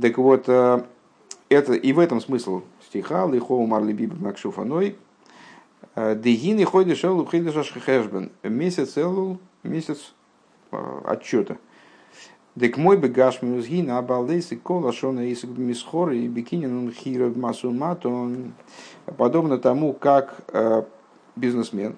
[0.00, 0.48] Так вот,
[1.54, 4.96] это, и в этом смысл стиха, лихоу марли биби макшуфаной,
[5.94, 10.14] э, дегин и элу хидишаш хэшбен, месяц элу, месяц
[10.72, 11.58] э, отчета.
[12.56, 18.52] Дек мой бегаш мюзгин абалдейс и кола шона исик мисхор и бикинин хира массу матон.
[19.16, 20.84] Подобно тому, как э,
[21.34, 21.96] бизнесмен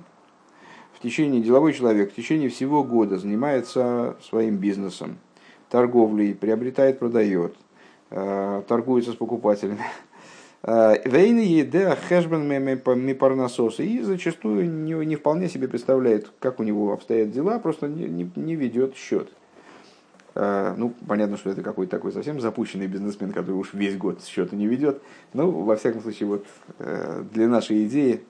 [0.95, 5.19] в течение, деловой человек в течение всего года занимается своим бизнесом,
[5.69, 7.55] торговлей, приобретает, продает,
[8.11, 9.81] торгуется с покупателями,
[10.63, 13.83] Вейны еде хэшбен мипарнасоса.
[13.83, 18.31] И зачастую не, не вполне себе представляет, как у него обстоят дела, просто не, не,
[18.35, 19.29] не ведет счет.
[20.35, 24.67] Ну, понятно, что это какой-то такой совсем запущенный бизнесмен, который уж весь год счета не
[24.67, 25.01] ведет.
[25.33, 26.47] Но, во всяком случае, вот
[27.33, 28.21] для нашей идеи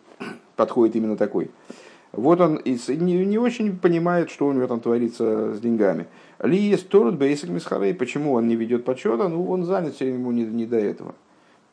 [0.55, 1.51] подходит именно такой.
[2.13, 6.07] Вот он не, не очень понимает, что у него там творится с деньгами.
[6.43, 7.95] Ли торут бейсик мисхарей.
[7.95, 9.29] Почему он не ведет подсчета?
[9.29, 11.15] Ну, он занят, ему не, не до этого.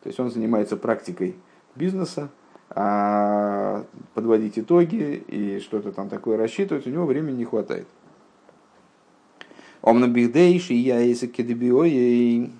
[0.01, 1.35] То есть он занимается практикой
[1.75, 2.29] бизнеса,
[2.69, 7.87] а подводить итоги и что-то там такое рассчитывать, у него времени не хватает.
[9.81, 12.51] Омна бихдейш и я эйсек кедебиой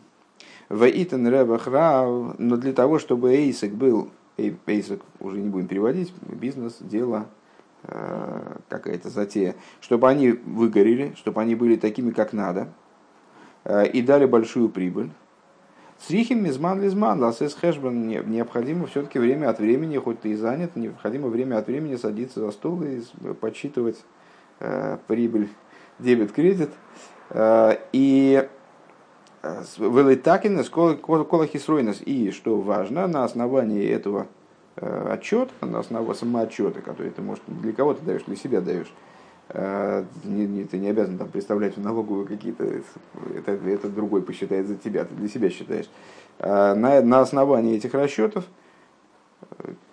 [0.69, 7.27] ваитан ребахрав, но для того, чтобы эйсек был, эйсек уже не будем переводить, бизнес, дело,
[8.69, 12.69] какая-то затея, чтобы они выгорели, чтобы они были такими, как надо,
[13.65, 15.09] э, и дали большую прибыль,
[16.07, 21.29] Срихим мизман лизман, ласес хэшбан, необходимо все-таки время от времени, хоть ты и занят, необходимо
[21.29, 23.01] время от времени садиться за стол и
[23.39, 24.03] подсчитывать
[24.59, 25.47] э, прибыль,
[25.99, 26.71] дебет, кредит.
[27.29, 28.45] Э, и
[29.43, 32.01] э, вылетакинес колахисройнес.
[32.01, 34.27] И, что важно, на основании этого
[34.83, 38.91] э, отчета, на основании самоотчета, который ты, может, для кого ты даешь, для себя даешь,
[39.49, 42.63] Э, не, не, ты не обязан там представлять в налоговую какие-то,
[43.35, 45.89] это, это другой посчитает за тебя, ты для себя считаешь.
[46.39, 48.45] Э, на, на основании этих расчетов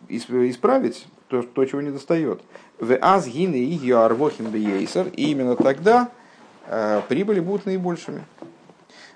[0.09, 2.41] исправить то, то чего не достает.
[2.79, 6.09] В азгины и арвохин бейсер, и именно тогда
[7.09, 8.25] прибыли будут наибольшими.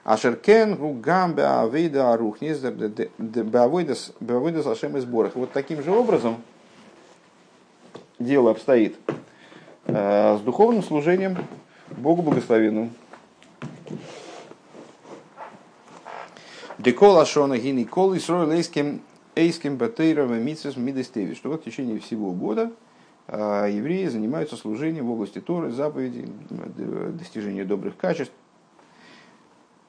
[0.04, 5.34] Ашеркен гугам беавейда арухнис беавейда сашем и сборах.
[5.34, 6.42] Вот таким же образом
[8.18, 8.96] дело обстоит
[9.86, 11.36] Э, с духовным служением
[11.90, 12.90] Богу благословенному.
[16.78, 19.02] Декол Ашона Гини Кол и Срой Лейским
[19.34, 22.72] Эйским Батейром Митсис Мидестеви, что вот в течение всего года
[23.28, 26.28] э, евреи занимаются служением в области Торы, заповедей,
[27.12, 28.32] достижения добрых качеств.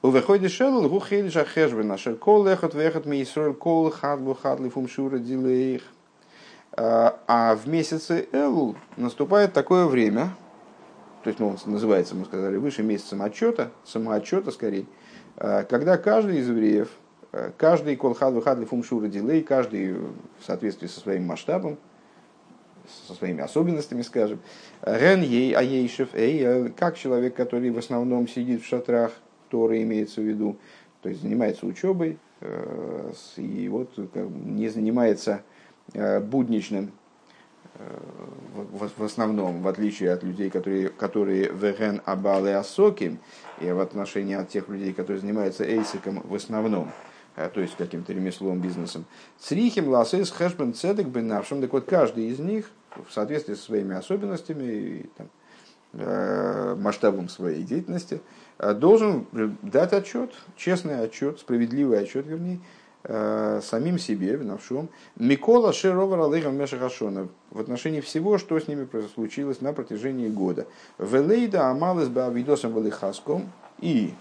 [0.02, 3.24] У выходе шел гухель шахешбен, ашер кол лехот вехот ми
[3.58, 5.82] кол хадлу хадли фумшура дилейх.
[6.72, 10.36] А, а в месяце Элул наступает такое время,
[11.24, 14.84] то есть ну, он называется, мы сказали, выше месяца самоотчета, самоотчета скорее,
[15.38, 16.90] а, когда каждый из евреев,
[17.32, 21.78] а, каждый колхад выхадли фумшура дилей, каждый в соответствии со своим масштабом,
[23.06, 24.40] со своими особенностями, скажем,
[24.82, 29.12] рен ей аейшев эй, как человек, который в основном сидит в шатрах,
[29.56, 30.56] Торы имеется в виду,
[31.00, 32.18] то есть занимается учебой,
[33.36, 35.42] и вот не занимается
[35.94, 36.90] Э, будничным,
[37.74, 37.98] э,
[38.98, 43.20] в основном, в отличие от людей, которые, которые веген абалы асоким,
[43.60, 46.90] и в отношении от тех людей, которые занимаются эйсиком в основном,
[47.36, 49.04] э, то есть каким-то ремеслом, бизнесом.
[49.38, 51.60] Црихим ласес хэшбен цедек бен навшим.
[51.60, 52.68] Так вот, каждый из них,
[53.08, 55.28] в соответствии со своими особенностями и там,
[56.82, 58.20] масштабом своей деятельности,
[58.58, 59.26] должен
[59.62, 62.60] дать отчет, честный отчет, справедливый отчет, вернее,
[63.08, 69.60] Э, самим себе, навшом, Микола Шеровар Алейхам Мешахашона в отношении всего, что с ними случилось
[69.60, 70.66] на протяжении года.
[70.98, 74.12] Велейда Амалыс Баавидосом Валихаском и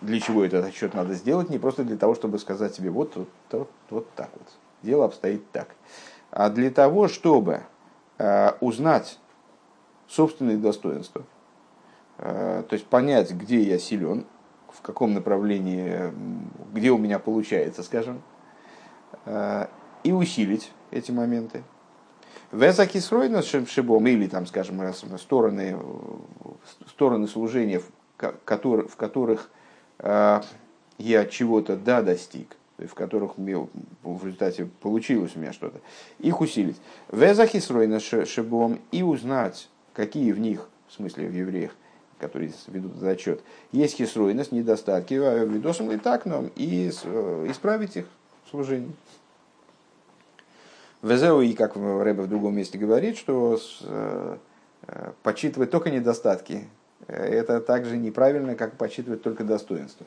[0.00, 3.28] для чего этот отчет надо сделать, не просто для того, чтобы сказать себе, вот, вот,
[3.52, 4.48] вот, вот так вот,
[4.82, 5.68] дело обстоит так,
[6.32, 7.60] а для того, чтобы
[8.18, 9.20] э, узнать
[10.08, 11.37] собственные достоинства, э,
[12.18, 14.26] то есть понять, где я силен,
[14.72, 16.12] в каком направлении,
[16.72, 18.22] где у меня получается, скажем,
[19.24, 19.66] э,
[20.04, 21.62] и усилить эти моменты.
[22.52, 24.80] Везаки сройно шибом, или там, скажем,
[25.18, 25.78] стороны,
[26.86, 29.50] стороны служения, в которых
[29.98, 30.40] э,
[30.98, 35.80] я чего-то да достиг, в которых в результате получилось у меня что-то,
[36.18, 36.80] их усилить.
[37.12, 41.76] Везахи сройно шибом и узнать, какие в них, в смысле в евреях,
[42.18, 43.40] которые ведут зачет,
[43.72, 48.06] есть хисруйность, недостатки, а видосом и так нам, и э, исправить их
[48.50, 48.92] служение.
[51.02, 54.36] Везеу, и как Рэбе в другом месте говорит, что э,
[54.86, 56.68] э, подсчитывать только недостатки,
[57.06, 60.04] это также неправильно, как подсчитывать только достоинства.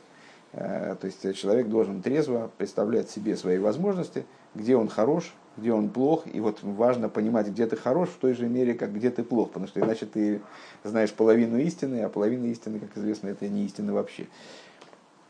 [0.51, 6.23] То есть человек должен трезво представлять себе свои возможности, где он хорош, где он плох,
[6.31, 9.49] и вот важно понимать, где ты хорош в той же мере, как где ты плох,
[9.49, 10.41] потому что иначе ты
[10.83, 14.27] знаешь половину истины, а половина истины, как известно, это не истина вообще.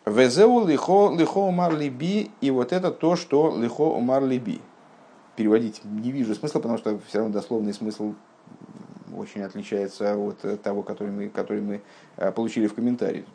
[0.06, 4.62] Везеу лихо, лихо умар либи, и вот это то, что лихо умар либи.
[5.36, 8.14] Переводить не вижу смысла, потому что все равно дословный смысл
[9.16, 11.82] очень отличается от того, который мы, который мы
[12.32, 13.26] получили в комментарии.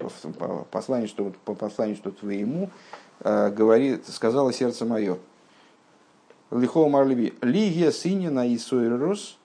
[0.70, 2.70] Послание, что, по посланию, что твоему,
[3.22, 5.18] говорит, сказала сердце мое.
[6.50, 7.34] Лихо Марлеби.
[7.42, 9.36] Лигия синина и сойрус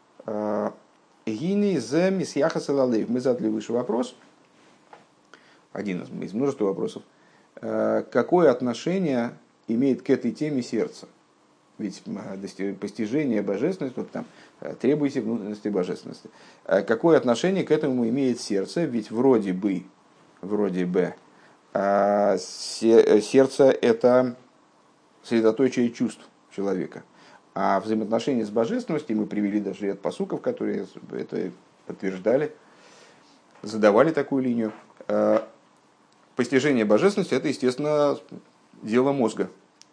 [1.26, 3.10] гини за мисьяха салалеев.
[3.10, 4.16] Мы задали выше вопрос,
[5.74, 7.04] один из множества вопросов.
[7.56, 9.32] Какое отношение
[9.68, 11.08] имеет к этой теме сердце?
[11.78, 12.04] Ведь
[12.80, 14.26] постижение божественности, вот там,
[14.80, 16.30] требуйте внутренности божественности.
[16.66, 18.84] Какое отношение к этому имеет сердце?
[18.84, 19.86] Ведь вроде бы,
[20.42, 21.16] вроде бы,
[22.38, 24.36] сердце это
[25.24, 27.04] средоточие чувств человека.
[27.54, 31.52] А взаимоотношения с божественностью, мы привели даже ряд посуков, которые это
[31.86, 32.54] подтверждали,
[33.62, 34.72] задавали такую линию.
[35.08, 35.48] А,
[36.36, 38.18] постижение божественности– это, естественно,
[38.82, 39.50] дело мозга,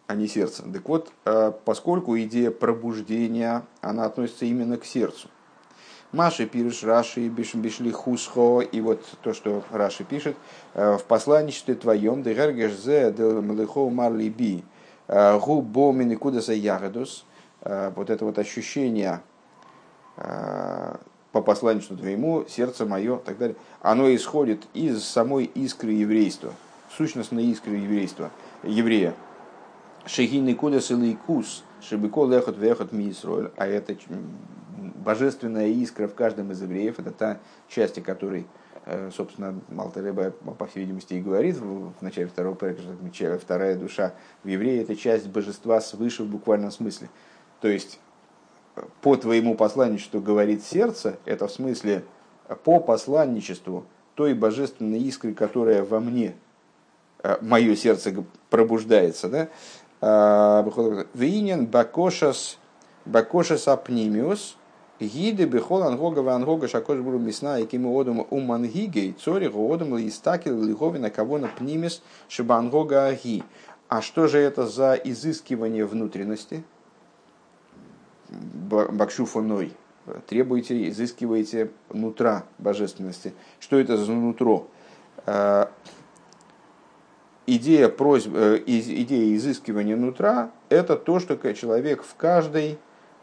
[0.07, 0.63] а не сердца.
[0.73, 5.29] Так вот, а, поскольку идея пробуждения, она относится именно к сердцу.
[6.13, 10.37] Маши пишет Раши бишли хусхо, и вот то, что Раши пишет,
[10.75, 14.65] а, в посланничестве твоем, дегергешзе дел млехо марли би,
[15.09, 17.25] губо миникудаса ягодус,
[17.63, 19.21] вот это вот ощущение
[20.17, 26.53] по посланию твоему, сердце мое, и так далее, оно исходит из самой искры еврейства,
[26.97, 28.31] сущностной искры еврейства,
[28.63, 29.15] еврея.
[30.07, 33.97] Шехинный кудас или кус, шебеко лехот вехот мисроль, а это
[34.79, 38.68] божественная искра в каждом из евреев, это та часть, о которой Э,
[39.15, 44.49] собственно, Малтереба, по всей видимости, и говорит в начале второго проекта, что вторая душа в
[44.49, 47.09] евреи– это часть божества свыше в буквальном смысле.
[47.61, 48.01] То есть,
[49.03, 52.05] по твоему посланничеству говорит сердце, это в смысле
[52.65, 56.35] по посланничеству той божественной искры, которая во мне,
[57.23, 59.49] э, мое сердце пробуждается, да?
[60.01, 60.63] А,
[61.15, 62.59] Винен бакошас
[63.05, 64.57] бакошас апнимиус–
[65.01, 69.97] Гиды бихол ангога ва ангога шакош буру мисна и киму одум у мангигей цори одум
[69.99, 73.45] истакил лиховина кого на пнимис шиба ангога аги.
[73.89, 76.65] А что же это за изыскивание внутренности?
[78.29, 79.73] Бакшуфоной.
[80.27, 83.35] Требуете, изыскиваете нутра божественности.
[83.61, 84.67] Что это за нутро?
[85.27, 85.71] А,
[87.47, 92.79] идея, просьб, э, идея изыскивания нутра– это то, что человек в каждой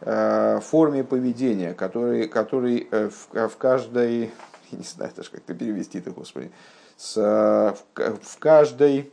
[0.06, 4.32] форме поведения, который, который э, в, в каждой,
[4.72, 6.52] я не знаю даже как это перевести это, господи,
[6.96, 9.12] с, в, в каждой,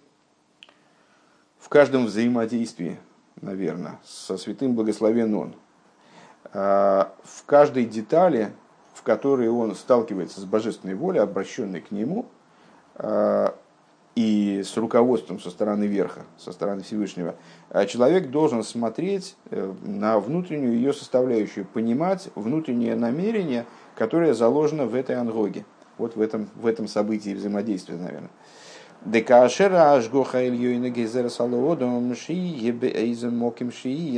[1.59, 2.99] в каждом взаимодействии,
[3.41, 5.55] наверное, со святым благословен он,
[6.53, 8.53] э, в каждой детали,
[8.93, 12.27] в которой он сталкивается с божественной волей, обращенной к нему,
[14.15, 17.35] и с руководством со стороны верха, со стороны Всевышнего,
[17.71, 23.65] а человек должен смотреть э, на внутреннюю ее составляющую, понимать внутреннее намерение,
[23.97, 25.65] которое заложено в этой ангоге,
[25.97, 28.31] вот в этом, в этом событии взаимодействия, наверное.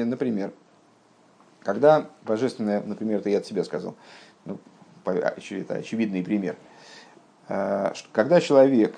[0.04, 0.52] Например,
[1.62, 3.94] когда божественное, например, это я от себя сказал,
[4.44, 4.58] ну,
[5.06, 6.56] это очевидный пример,
[7.48, 8.96] э, когда человек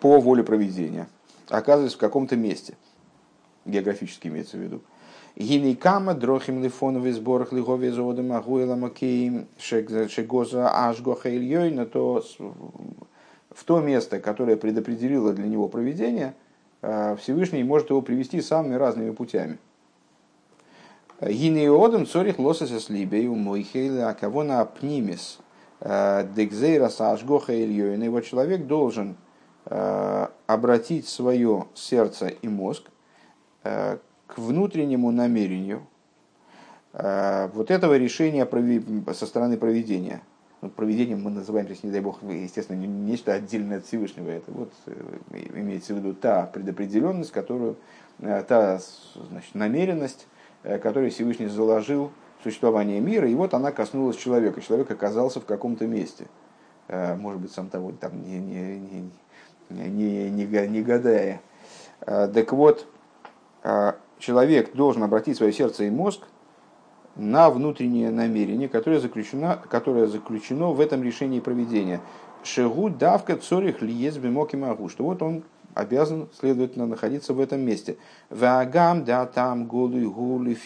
[0.00, 1.08] по воле проведения,
[1.48, 2.74] оказываясь в каком-то месте,
[3.64, 4.80] географически имеется в виду.
[5.36, 12.24] Гинейкама дрохим лифоновый сборах лигови зоодам агуэла макеем шегоза ашгоха ильёйна, то
[13.50, 16.34] в то место, которое предопределило для него проведение,
[16.82, 19.58] э, Всевышний может его привести самыми разными путями.
[21.20, 24.14] Гинеодом цорих лососа слибей у мойхейла, а
[25.80, 29.16] Э, Декзейра Сашгоха Ильёйна, его человек должен
[29.64, 32.84] э, обратить свое сердце и мозг
[33.64, 35.86] э, к внутреннему намерению
[36.92, 38.44] вот этого решения
[39.14, 40.22] со стороны проведения.
[40.60, 44.28] Ну, проведением мы называем здесь, не дай бог, естественно, нечто отдельное от Всевышнего.
[44.28, 44.72] Это вот
[45.54, 47.76] имеется в виду та предопределенность, которую,
[48.18, 48.80] та
[49.14, 50.26] значит, намеренность,
[50.64, 52.10] которую Всевышний заложил
[52.42, 54.60] существования мира, и вот она коснулась человека.
[54.60, 56.26] Человек оказался в каком-то месте.
[56.88, 59.10] Э, может быть, сам того там не, не,
[59.70, 61.40] не, не, не, не гадая.
[62.00, 62.86] Э, так вот,
[63.62, 66.22] э, человек должен обратить свое сердце и мозг
[67.16, 72.00] на внутреннее намерение, которое заключено, которое заключено в этом решении проведения.
[72.42, 74.88] Шегу давка цорих лиез бимоки могу.
[74.88, 77.96] Что вот он обязан, следовательно, находиться в этом месте.
[78.28, 80.56] Вагам да там голый гули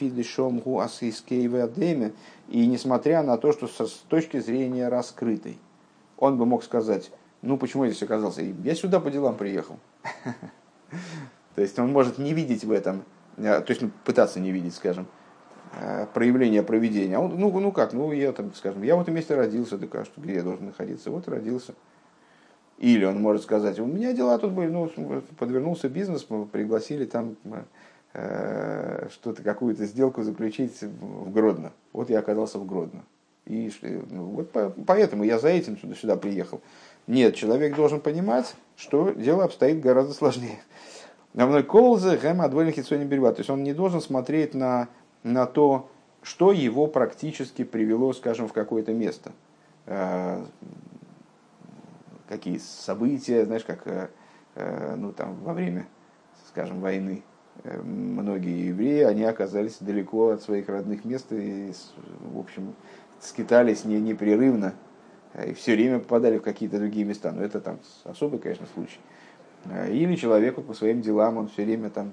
[0.81, 2.13] асискей вадеме.
[2.49, 5.59] И несмотря на то, что с точки зрения раскрытой,
[6.19, 7.11] он бы мог сказать,
[7.43, 8.43] ну почему я здесь оказался?
[8.43, 9.79] Я сюда по делам приехал.
[11.55, 13.05] То есть он может не видеть в этом,
[13.37, 15.07] э, то есть ну, пытаться не видеть, скажем,
[15.81, 17.17] э, проявление проведения.
[17.17, 19.95] А он, ну, ну как, ну я там, скажем, я в этом месте родился, так
[19.95, 21.11] а что, где я должен находиться?
[21.11, 21.75] Вот родился.
[22.79, 24.91] Или он может сказать, у меня дела тут были, ну,
[25.39, 27.37] подвернулся бизнес, мы пригласили там
[28.13, 31.73] э, что-то, какую-то сделку заключить в Гродно.
[31.93, 33.05] Вот я оказался в Гродно.
[33.47, 33.71] И
[34.11, 34.51] ну, вот
[34.87, 36.61] поэтому я за этим сюда, сюда приехал.
[37.07, 40.59] Нет, человек должен понимать, что дело обстоит гораздо сложнее.
[41.35, 43.33] Равной колзы гэм адвольных не берега.
[43.33, 44.89] То есть он не должен смотреть на,
[45.23, 45.91] на то,
[46.23, 49.33] что его практически привело, скажем, в какое-то место.
[52.29, 54.09] Э, какие события, знаешь, как э,
[54.55, 55.87] э, ну, там, во время,
[56.49, 57.23] скажем, войны
[57.85, 61.73] многие евреи, они оказались далеко от своих родных мест и,
[62.33, 62.75] в общем,
[63.21, 64.75] скитались не, непрерывно
[65.47, 67.31] и все время попадали в какие-то другие места.
[67.31, 68.99] Но это там особый, конечно, случай.
[69.89, 72.13] Или человеку по своим делам он все время там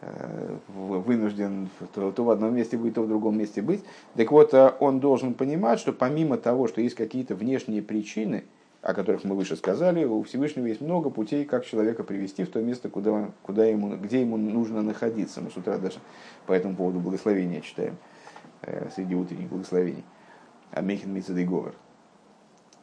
[0.00, 3.84] э, вынужден то, то в одном месте быть, то в другом месте быть.
[4.16, 8.44] Так вот, э, он должен понимать, что помимо того, что есть какие-то внешние причины,
[8.82, 12.60] о которых мы выше сказали, у Всевышнего есть много путей, как человека привести в то
[12.60, 15.40] место, куда, куда ему, где ему нужно находиться.
[15.42, 15.98] Мы с утра даже
[16.46, 17.96] по этому поводу благословения читаем
[18.62, 20.04] э, среди утренних благословений.
[20.70, 21.74] Амехин Говор.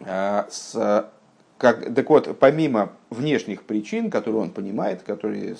[0.02, 1.10] А, с,
[1.58, 5.56] как, так вот, помимо внешних причин, которые он понимает, которые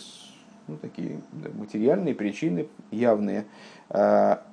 [0.68, 1.22] ну, такие
[1.56, 3.46] материальные причины явные,
[3.90, 4.44] а,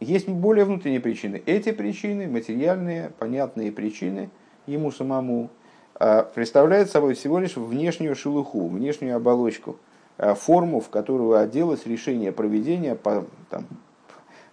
[0.00, 1.42] есть более внутренние причины.
[1.46, 4.30] Эти причины, материальные, понятные причины
[4.68, 5.50] ему самому,
[5.94, 9.76] а, представляют собой всего лишь внешнюю шелуху, внешнюю оболочку,
[10.16, 13.66] форму, в которую оделось решение проведения, по, там,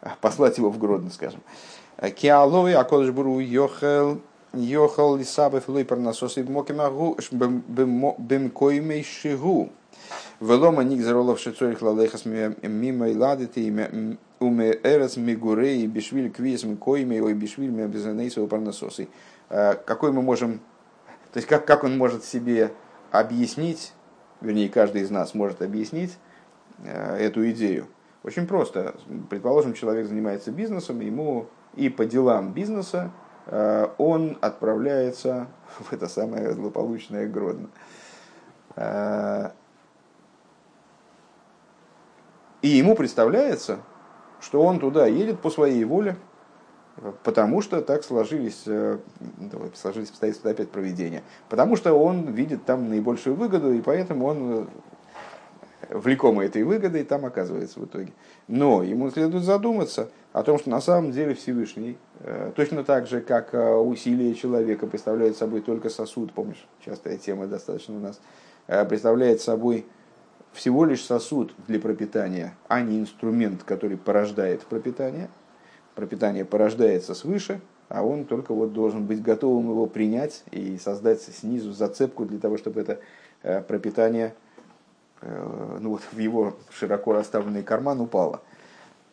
[0.21, 1.41] послать его в Гродно, скажем.
[2.15, 4.19] Киалой, Акодыш Буру, Йохел,
[4.53, 9.69] Йохал Лисабов Лойпер насос и Мокимагу Бемкоимей Шигу.
[10.39, 14.07] Велома ник заролов шицорих лалехас мимо и ладити
[14.39, 19.07] уме эрас мигурей бишвиль квиес микоими ой бишвиль ми обезанейсова парнасосы.
[19.49, 20.59] Какой мы можем,
[21.31, 22.71] то есть как, как он может себе
[23.11, 23.93] объяснить,
[24.41, 26.17] вернее каждый из нас может объяснить
[26.83, 27.87] эту идею.
[28.23, 28.95] Очень просто.
[29.29, 33.11] Предположим, человек занимается бизнесом, ему и по делам бизнеса
[33.47, 35.47] Э, он отправляется
[35.79, 37.69] в это самое злополучное Гродно.
[38.75, 39.51] Э,
[42.61, 43.79] и ему представляется,
[44.41, 46.17] что он туда едет по своей воле,
[47.23, 48.99] потому что так сложились, э,
[49.73, 51.23] сложились обстоятельства опять проведения.
[51.49, 54.67] Потому что он видит там наибольшую выгоду, и поэтому он
[55.89, 58.11] влекомый этой выгодой там оказывается в итоге.
[58.47, 63.21] Но ему следует задуматься о том, что на самом деле Всевышний, э, точно так же,
[63.21, 68.19] как э, усилие человека представляет собой только сосуд, помнишь, частая тема достаточно у нас,
[68.67, 69.85] э, представляет собой
[70.53, 75.29] всего лишь сосуд для пропитания, а не инструмент, который порождает пропитание.
[75.95, 81.71] Пропитание порождается свыше, а он только вот должен быть готовым его принять и создать снизу
[81.71, 82.99] зацепку для того, чтобы это
[83.67, 84.33] пропитание
[85.25, 88.41] Э, ну вот, в его широко расставленный карман упало.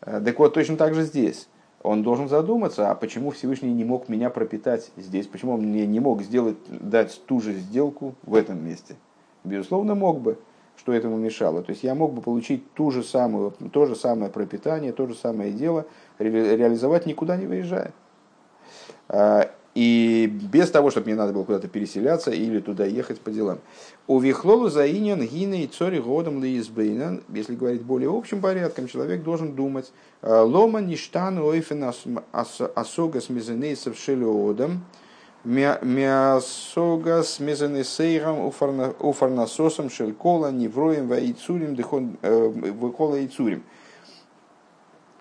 [0.02, 1.48] Э, так вот, точно так же здесь.
[1.82, 5.98] Он должен задуматься, а почему Всевышний не мог меня пропитать здесь, почему он мне не
[5.98, 8.94] мог сделать, дать ту же сделку в этом месте.
[9.42, 10.38] Безусловно, мог бы,
[10.76, 11.62] что этому мешало.
[11.62, 15.14] То есть я мог бы получить ту же самую, то же самое пропитание, то же
[15.14, 15.86] самое дело,
[16.18, 17.92] реализовать никуда не выезжая.
[19.08, 19.44] Э,
[19.74, 23.58] и без того, чтобы мне надо было куда-то переселяться или туда ехать по делам.
[24.06, 29.54] У Вихлолу заинен гины и цори годом лиизбейнен, если говорить более общим порядком, человек должен
[29.54, 31.90] думать, «Э, лома ништан ойфен
[32.32, 34.82] асога смезенейсов шелеодом,
[35.44, 38.46] мясога смезенесейром
[39.00, 41.76] уфарнасосом шелькола невроем ваицурим
[42.22, 43.64] э, выкола яйцурим.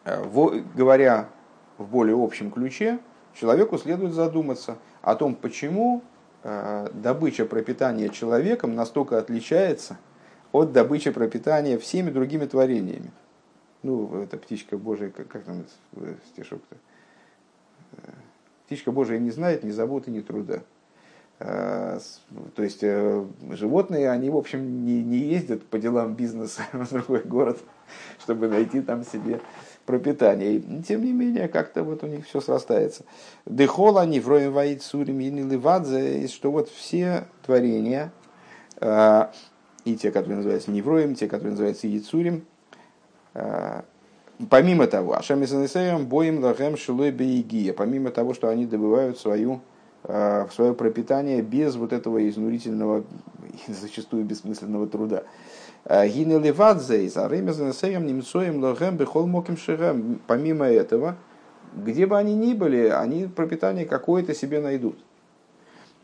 [0.03, 0.24] Э,
[0.76, 1.30] говоря
[1.78, 2.99] в более общем ключе,
[3.34, 6.03] человеку следует задуматься о том, почему
[6.43, 9.97] э, добыча пропитания человеком настолько отличается
[10.51, 13.11] от добычи пропитания всеми другими творениями.
[13.82, 15.65] Ну, это птичка Божия, как, как там
[16.28, 16.76] стишок-то?
[18.72, 20.61] Э, птичка Божия не знает ни заботы, ни труда.
[21.39, 21.99] Э,
[22.55, 22.82] то есть
[23.51, 27.59] животные, они, в общем, не, не ездят по делам бизнеса в другой город,
[28.19, 29.41] чтобы найти там себе
[29.86, 30.51] пропитания.
[30.51, 33.03] И, тем не менее, как-то вот у них все срастается.
[33.45, 38.13] Дехола, невроем ваид сурим ливадзе, что вот все творения,
[38.80, 39.28] э,
[39.84, 42.45] и те, которые называются невроем, те, которые называются яйцурим,
[43.34, 43.82] э,
[44.50, 49.62] помимо того, Ашем и боем лагем шилой бейгия, помимо того, что они добывают свою
[50.04, 53.04] э, свое пропитание без вот этого изнурительного,
[53.68, 55.24] зачастую бессмысленного труда.
[55.84, 60.20] Гины левадзейс, а ремезанесеем немцоем лохем бехол моким шерем.
[60.28, 61.16] Помимо этого,
[61.76, 65.00] где бы они ни были, они пропитание какое-то себе найдут.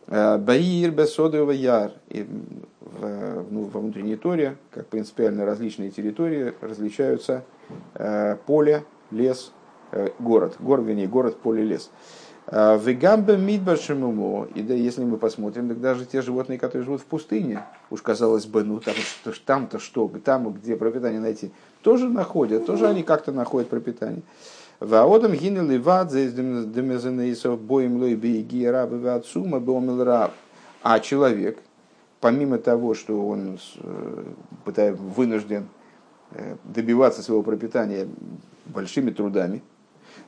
[0.08, 1.92] Баир, Бесодова, Яр.
[2.88, 7.44] В, ну, во внутренней торе, как принципиально различные территории, различаются
[7.96, 9.52] э, поле, лес,
[9.92, 10.56] э, город.
[10.60, 11.90] Город, вернее, город, поле, лес.
[12.48, 17.06] Э, Вегамбе мидбаршимумо, и да, если мы посмотрим, так даже те животные, которые живут в
[17.06, 18.96] пустыне, уж казалось бы, ну там,
[19.46, 24.22] там-то что, там, где пропитание найти, тоже находят, тоже они как-то находят пропитание.
[24.80, 30.32] Ваодам гинел и вад боем лой бейги рабы ватсума бомил раб.
[30.84, 31.58] А человек,
[32.20, 35.68] помимо того, что он э, вынужден
[36.32, 38.08] э, добиваться своего пропитания
[38.66, 39.62] большими трудами,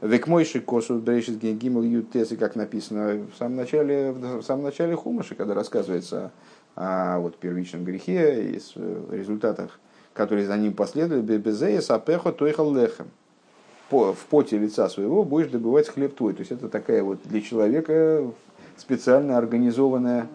[0.02, 5.36] Век мойши косу брешит гимл ютесы, как написано в самом начале, в самом начале Хумаши,
[5.36, 6.32] когда рассказывается
[6.76, 9.80] о вот, первичном грехе и э, результатах,
[10.14, 13.08] которые за ним последовали, безея сапехо тойхал лехем
[13.90, 16.34] в поте лица своего будешь добывать хлеб твой.
[16.34, 18.32] То есть это такая вот для человека
[18.78, 20.28] специально организованная,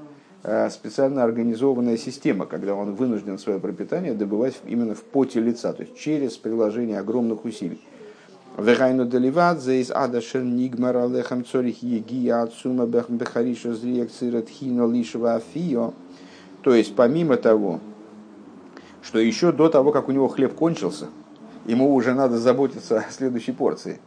[0.70, 5.96] специально организованная система, когда он вынужден свое пропитание добывать именно в поте лица, то есть
[5.96, 7.80] через приложение огромных усилий.
[8.58, 15.92] Вегайну деливадзе из адашер нигмар алехам цорих еги ацума бехариша зриек цират хино лишва афио.
[16.62, 17.80] То есть помимо того,
[19.02, 21.06] что еще до того, как у него хлеб кончился,
[21.66, 23.98] ему уже надо заботиться о следующей порции.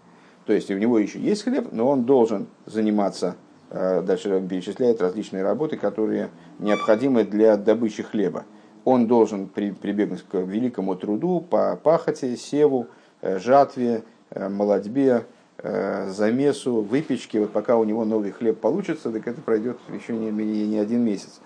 [0.45, 3.35] То есть у него еще есть хлеб, но он должен заниматься,
[3.70, 8.45] э, дальше перечисляет различные работы, которые необходимы для добычи хлеба.
[8.86, 12.88] Он должен прибегнуть к великому труду по пахоте, севу,
[13.22, 15.26] э, жатве, э, молодьбе,
[15.59, 17.39] замесу, выпечке.
[17.39, 21.39] Вот пока у него новый хлеб получится, так это пройдет еще не, не один месяц.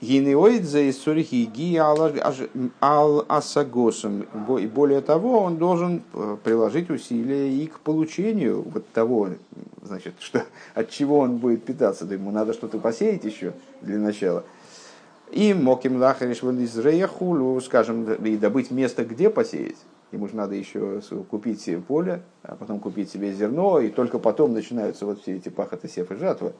[0.00, 4.26] Гинеоидзе из Цурихи ги ал асагосом.
[4.58, 9.30] И более того, он должен э, приложить усилия и к получению вот того,
[9.82, 10.44] значит, что,
[10.74, 12.04] от чего он будет питаться.
[12.04, 14.44] Да ему надо что-то посеять еще для начала.
[15.32, 16.40] И моким лахариш
[17.08, 19.78] хулу, скажем, и добыть место, где посеять.
[20.12, 24.52] Ему же надо еще купить себе поле, а потом купить себе зерно, и только потом
[24.52, 26.52] начинаются вот все эти пахоты, сев и жатвы.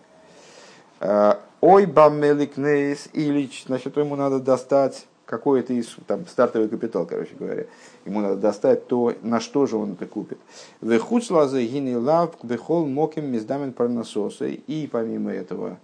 [1.68, 7.64] Ой, бамеликнейс, или, значит, ему надо достать какой-то из, там, стартовый капитал, короче говоря.
[8.04, 10.38] Ему надо достать то, на что же он это купит.
[10.80, 14.52] Вехуцлаза гини лав бехол моким миздамен парнасосы.
[14.52, 15.78] И помимо этого,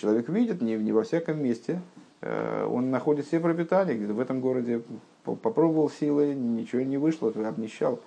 [0.00, 1.82] человек видит, не, не во всяком месте,
[2.22, 4.80] э, он находит себе пропитание, где-то в этом городе
[5.24, 8.00] попробовал силы, ничего не вышло, обнищал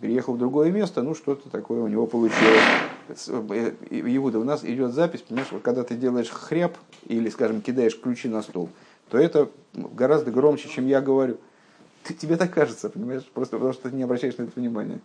[0.00, 2.62] переехал в другое место, ну что-то такое у него получилось.
[3.08, 6.76] Э, Иуда, у нас идет запись, понимаешь, когда ты делаешь хряб
[7.06, 8.70] или, скажем, кидаешь ключи на стол,
[9.10, 11.38] то это гораздо громче, чем я говорю.
[12.02, 15.00] Ты, тебе так кажется, понимаешь, просто потому что ты не обращаешь на это внимания.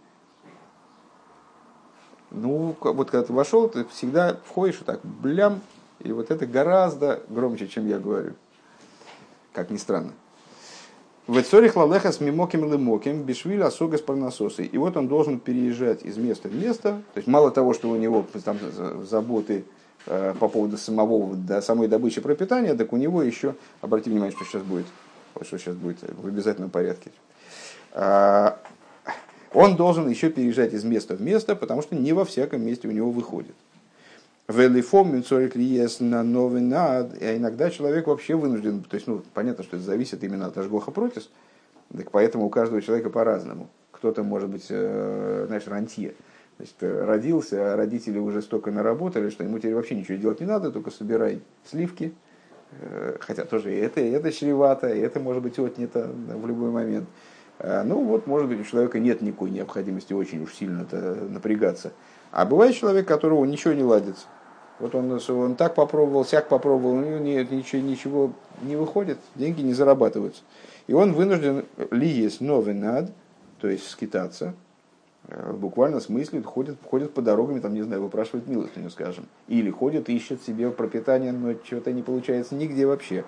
[2.32, 5.62] Ну, вот когда ты вошел, ты всегда входишь и так, блям,
[6.00, 8.34] и вот это гораздо громче, чем я говорю.
[9.54, 10.14] Как ни странно.
[11.30, 14.66] В Цорих Лалеха с Мимоким Лемоким Бишвиль Асугас Парнасосы.
[14.66, 17.04] И вот он должен переезжать из места в место.
[17.14, 18.58] То есть мало того, что у него там
[19.08, 19.64] заботы
[20.08, 24.44] э, по поводу самого, да, самой добычи пропитания, так у него еще, обратите внимание, что
[24.44, 24.88] сейчас будет,
[25.44, 27.12] что сейчас будет в обязательном порядке.
[27.92, 28.58] А,
[29.54, 32.92] он должен еще переезжать из места в место, потому что не во всяком месте у
[32.92, 33.54] него выходит.
[34.50, 37.22] Велифом минцорик лиес на новый над.
[37.22, 40.90] А иногда человек вообще вынужден, то есть, ну, понятно, что это зависит именно от ажгоха
[40.90, 41.30] протис,
[41.96, 43.70] так поэтому у каждого человека по-разному.
[43.92, 46.16] Кто-то может быть, э, знаешь, рантье.
[46.58, 50.72] Значит, родился, а родители уже столько наработали, что ему теперь вообще ничего делать не надо,
[50.72, 52.12] только собирай сливки.
[52.82, 57.08] Э, хотя тоже это, это чревато, это может быть отнято в любой момент.
[57.60, 60.88] Э, ну вот, может быть, у человека нет никакой необходимости очень уж сильно
[61.30, 61.92] напрягаться.
[62.32, 64.26] А бывает человек, которого ничего не ладится.
[64.80, 69.62] Вот он, он так попробовал, сяк попробовал, у него нет, ничего, ничего не выходит, деньги
[69.62, 70.42] не зарабатываются.
[70.88, 73.12] И он вынужден ли есть новый над,
[73.60, 74.54] то есть скитаться,
[75.28, 79.26] э, в буквальном смысле ходит, ходит по дорогам, там, не знаю, выпрашивает милостыню, скажем.
[79.50, 83.26] Или ходит, ищет себе пропитание, но чего-то не получается нигде вообще.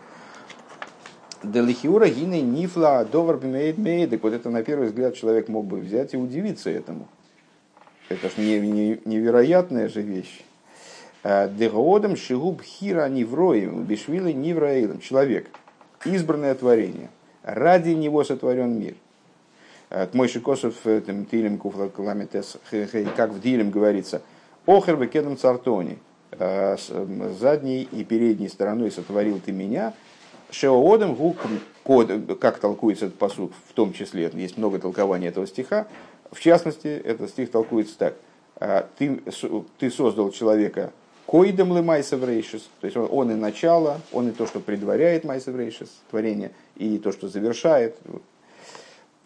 [1.43, 4.23] Делихиура гины нифла довар бимейд мейдек.
[4.23, 7.09] Вот это на первый взгляд человек мог бы взять и удивиться этому.
[8.09, 10.43] Это не, невероятная же вещь.
[11.23, 14.99] Э, Дегоодом шигуб хира невроем, бишвилы невраилом.
[14.99, 15.49] Человек,
[16.05, 17.09] избранное творение.
[17.43, 18.95] Ради него сотворен мир.
[19.89, 22.57] К мой шикосов тилем куфламетес,
[23.17, 24.21] как в Дилем говорится,
[24.65, 25.97] охер векедом цартони,
[26.31, 26.77] э,
[27.37, 29.93] задней и передней стороной сотворил ты меня,
[30.49, 31.35] Шеоодом гу
[31.83, 35.87] код, как толкуется этот посуд, в том числе, есть много толкований этого стиха,
[36.31, 38.15] в частности, этот стих толкуется так.
[38.55, 39.21] «А, ты,
[39.79, 40.91] ты создал человека
[41.31, 45.87] коидом лы майсеврейшис, то есть он, он и начало, он и то, что предваряет майсеврейшис,
[46.09, 47.95] творение, и то, что завершает.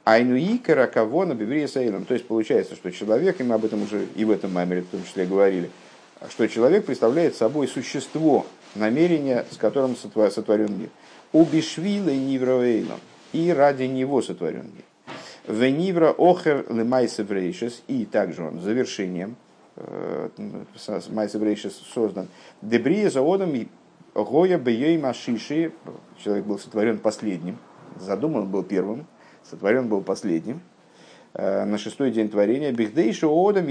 [0.03, 2.05] Айнуи каракавона биврия сейлом.
[2.05, 4.89] То есть получается, что человек, и мы об этом уже и в этом маймере в
[4.89, 5.71] том числе говорили,
[6.29, 8.45] что человек представляет собой существо,
[8.75, 10.89] намерение, с которым сотворен мир.
[11.33, 12.99] Убишвила нивроэйлом.
[13.33, 14.85] И ради него сотворен мир.
[15.47, 17.81] Венивра охер лемайсев рейшес.
[17.87, 19.37] И также он завершением,
[19.75, 20.29] э,
[21.09, 22.27] майсев рейшес создан.
[22.61, 23.53] Дебрия заводом
[24.13, 25.73] гоя бейей машиши.
[26.17, 27.57] Человек был сотворен последним.
[27.99, 29.05] Задуман был первым.
[29.43, 30.61] Сотворен был последним
[31.33, 32.71] э, на шестой день творения.
[32.71, 33.67] Бихдейши одам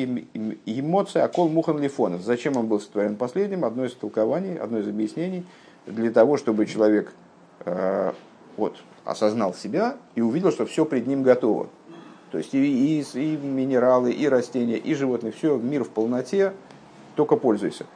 [0.67, 2.23] эмоции акол мухан лифонов.
[2.23, 3.65] Зачем он был сотворен последним?
[3.65, 5.45] Одно из толкований, одно из объяснений.
[5.87, 7.13] Для того, чтобы человек
[7.65, 8.13] Э,
[8.57, 11.69] вот, осознал себя и увидел, что все пред ним готово.
[12.35, 16.53] То есть и, и, и минералы, и растения, и животные, все, мир в полноте,
[17.15, 17.87] только пользуйся.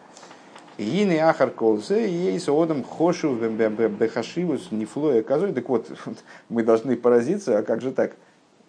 [0.78, 5.52] Гины ахар колзе, ейс одам хошу бехашивус нефлоя козой.
[5.52, 5.90] Так вот,
[6.48, 8.14] мы должны поразиться, а как же так?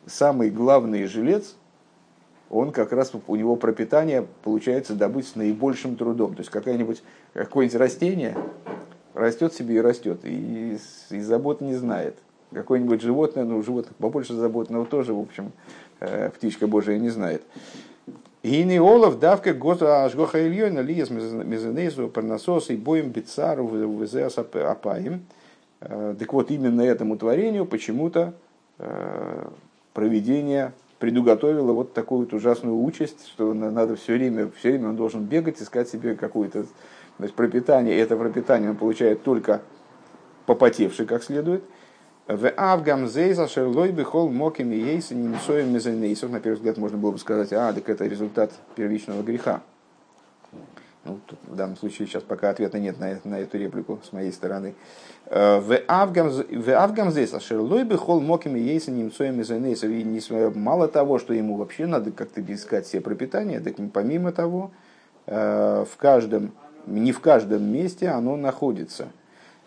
[0.08, 1.56] Самый главный жилец,
[2.50, 6.34] он как раз у него пропитание получается добыть с наибольшим трудом.
[6.34, 7.04] То есть какое-нибудь
[7.34, 8.36] какое-нибудь растение,
[9.14, 10.80] растет себе и растет, и,
[11.12, 12.18] и забот не знает.
[12.52, 15.52] Какое-нибудь животное, ну, животных побольше заботного тоже, в общем,
[16.00, 17.44] э, птичка Божия не знает.
[18.44, 25.26] Гини Олаф давка гоза ажгоха ильёна лиес мезенезу парнасос и боем бицару везеас апаем.
[25.82, 28.34] Э, так вот, именно этому творению почему-то
[28.80, 29.48] э,
[29.94, 35.24] проведение предуготовило вот такую вот ужасную участь, что надо все время, все время он должен
[35.24, 36.66] бегать, искать себе какую-то
[37.20, 39.62] то есть пропитание, это пропитание он получает только
[40.46, 41.64] попотевший как следует.
[42.30, 46.30] В Авгам Зейза Шерлой Бихол Мокин и Ейса Немцоем Мезенейсов.
[46.30, 49.64] На первый взгляд можно было бы сказать, а, так это результат первичного греха.
[51.06, 54.32] Ну, тут, в данном случае сейчас пока ответа нет на, на эту реплику с моей
[54.32, 54.76] стороны.
[55.26, 59.90] Э, в Авгам Зейса Шерлой Бихол Мокин и Ейса Немцоем Мезенейсов.
[59.90, 64.70] И мало того, что ему вообще надо как-то искать себе пропитание, так помимо того,
[65.26, 66.52] э, в каждом
[66.86, 69.08] не в каждом месте оно находится.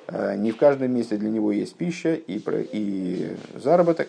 [0.09, 2.42] Э, не в каждом месте для него есть пища и,
[2.72, 4.09] и заработок.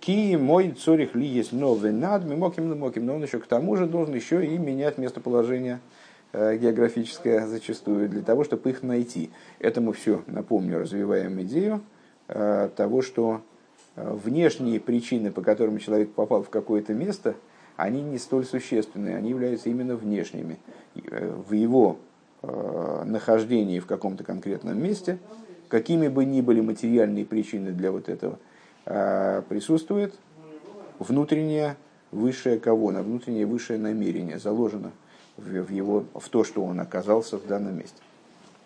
[0.00, 2.68] Ки мой цорих ли есть новый над, мы моким
[3.06, 5.80] но он еще к тому же должен еще и менять местоположение
[6.32, 9.30] э, географическое зачастую для того, чтобы их найти.
[9.58, 11.82] Это мы все, напомню, развиваем идею
[12.28, 13.42] э, того, что
[13.96, 17.34] внешние причины, по которым человек попал в какое-то место,
[17.76, 20.58] они не столь существенные, они являются именно внешними.
[20.94, 21.98] В его
[22.42, 25.18] нахождении в каком-то конкретном месте,
[25.68, 28.38] какими бы ни были материальные причины для вот этого,
[28.86, 30.14] э, присутствует
[30.98, 31.76] внутреннее
[32.12, 34.92] высшее кого, на внутреннее высшее намерение заложено
[35.36, 38.00] в, его, в то, что он оказался в данном месте.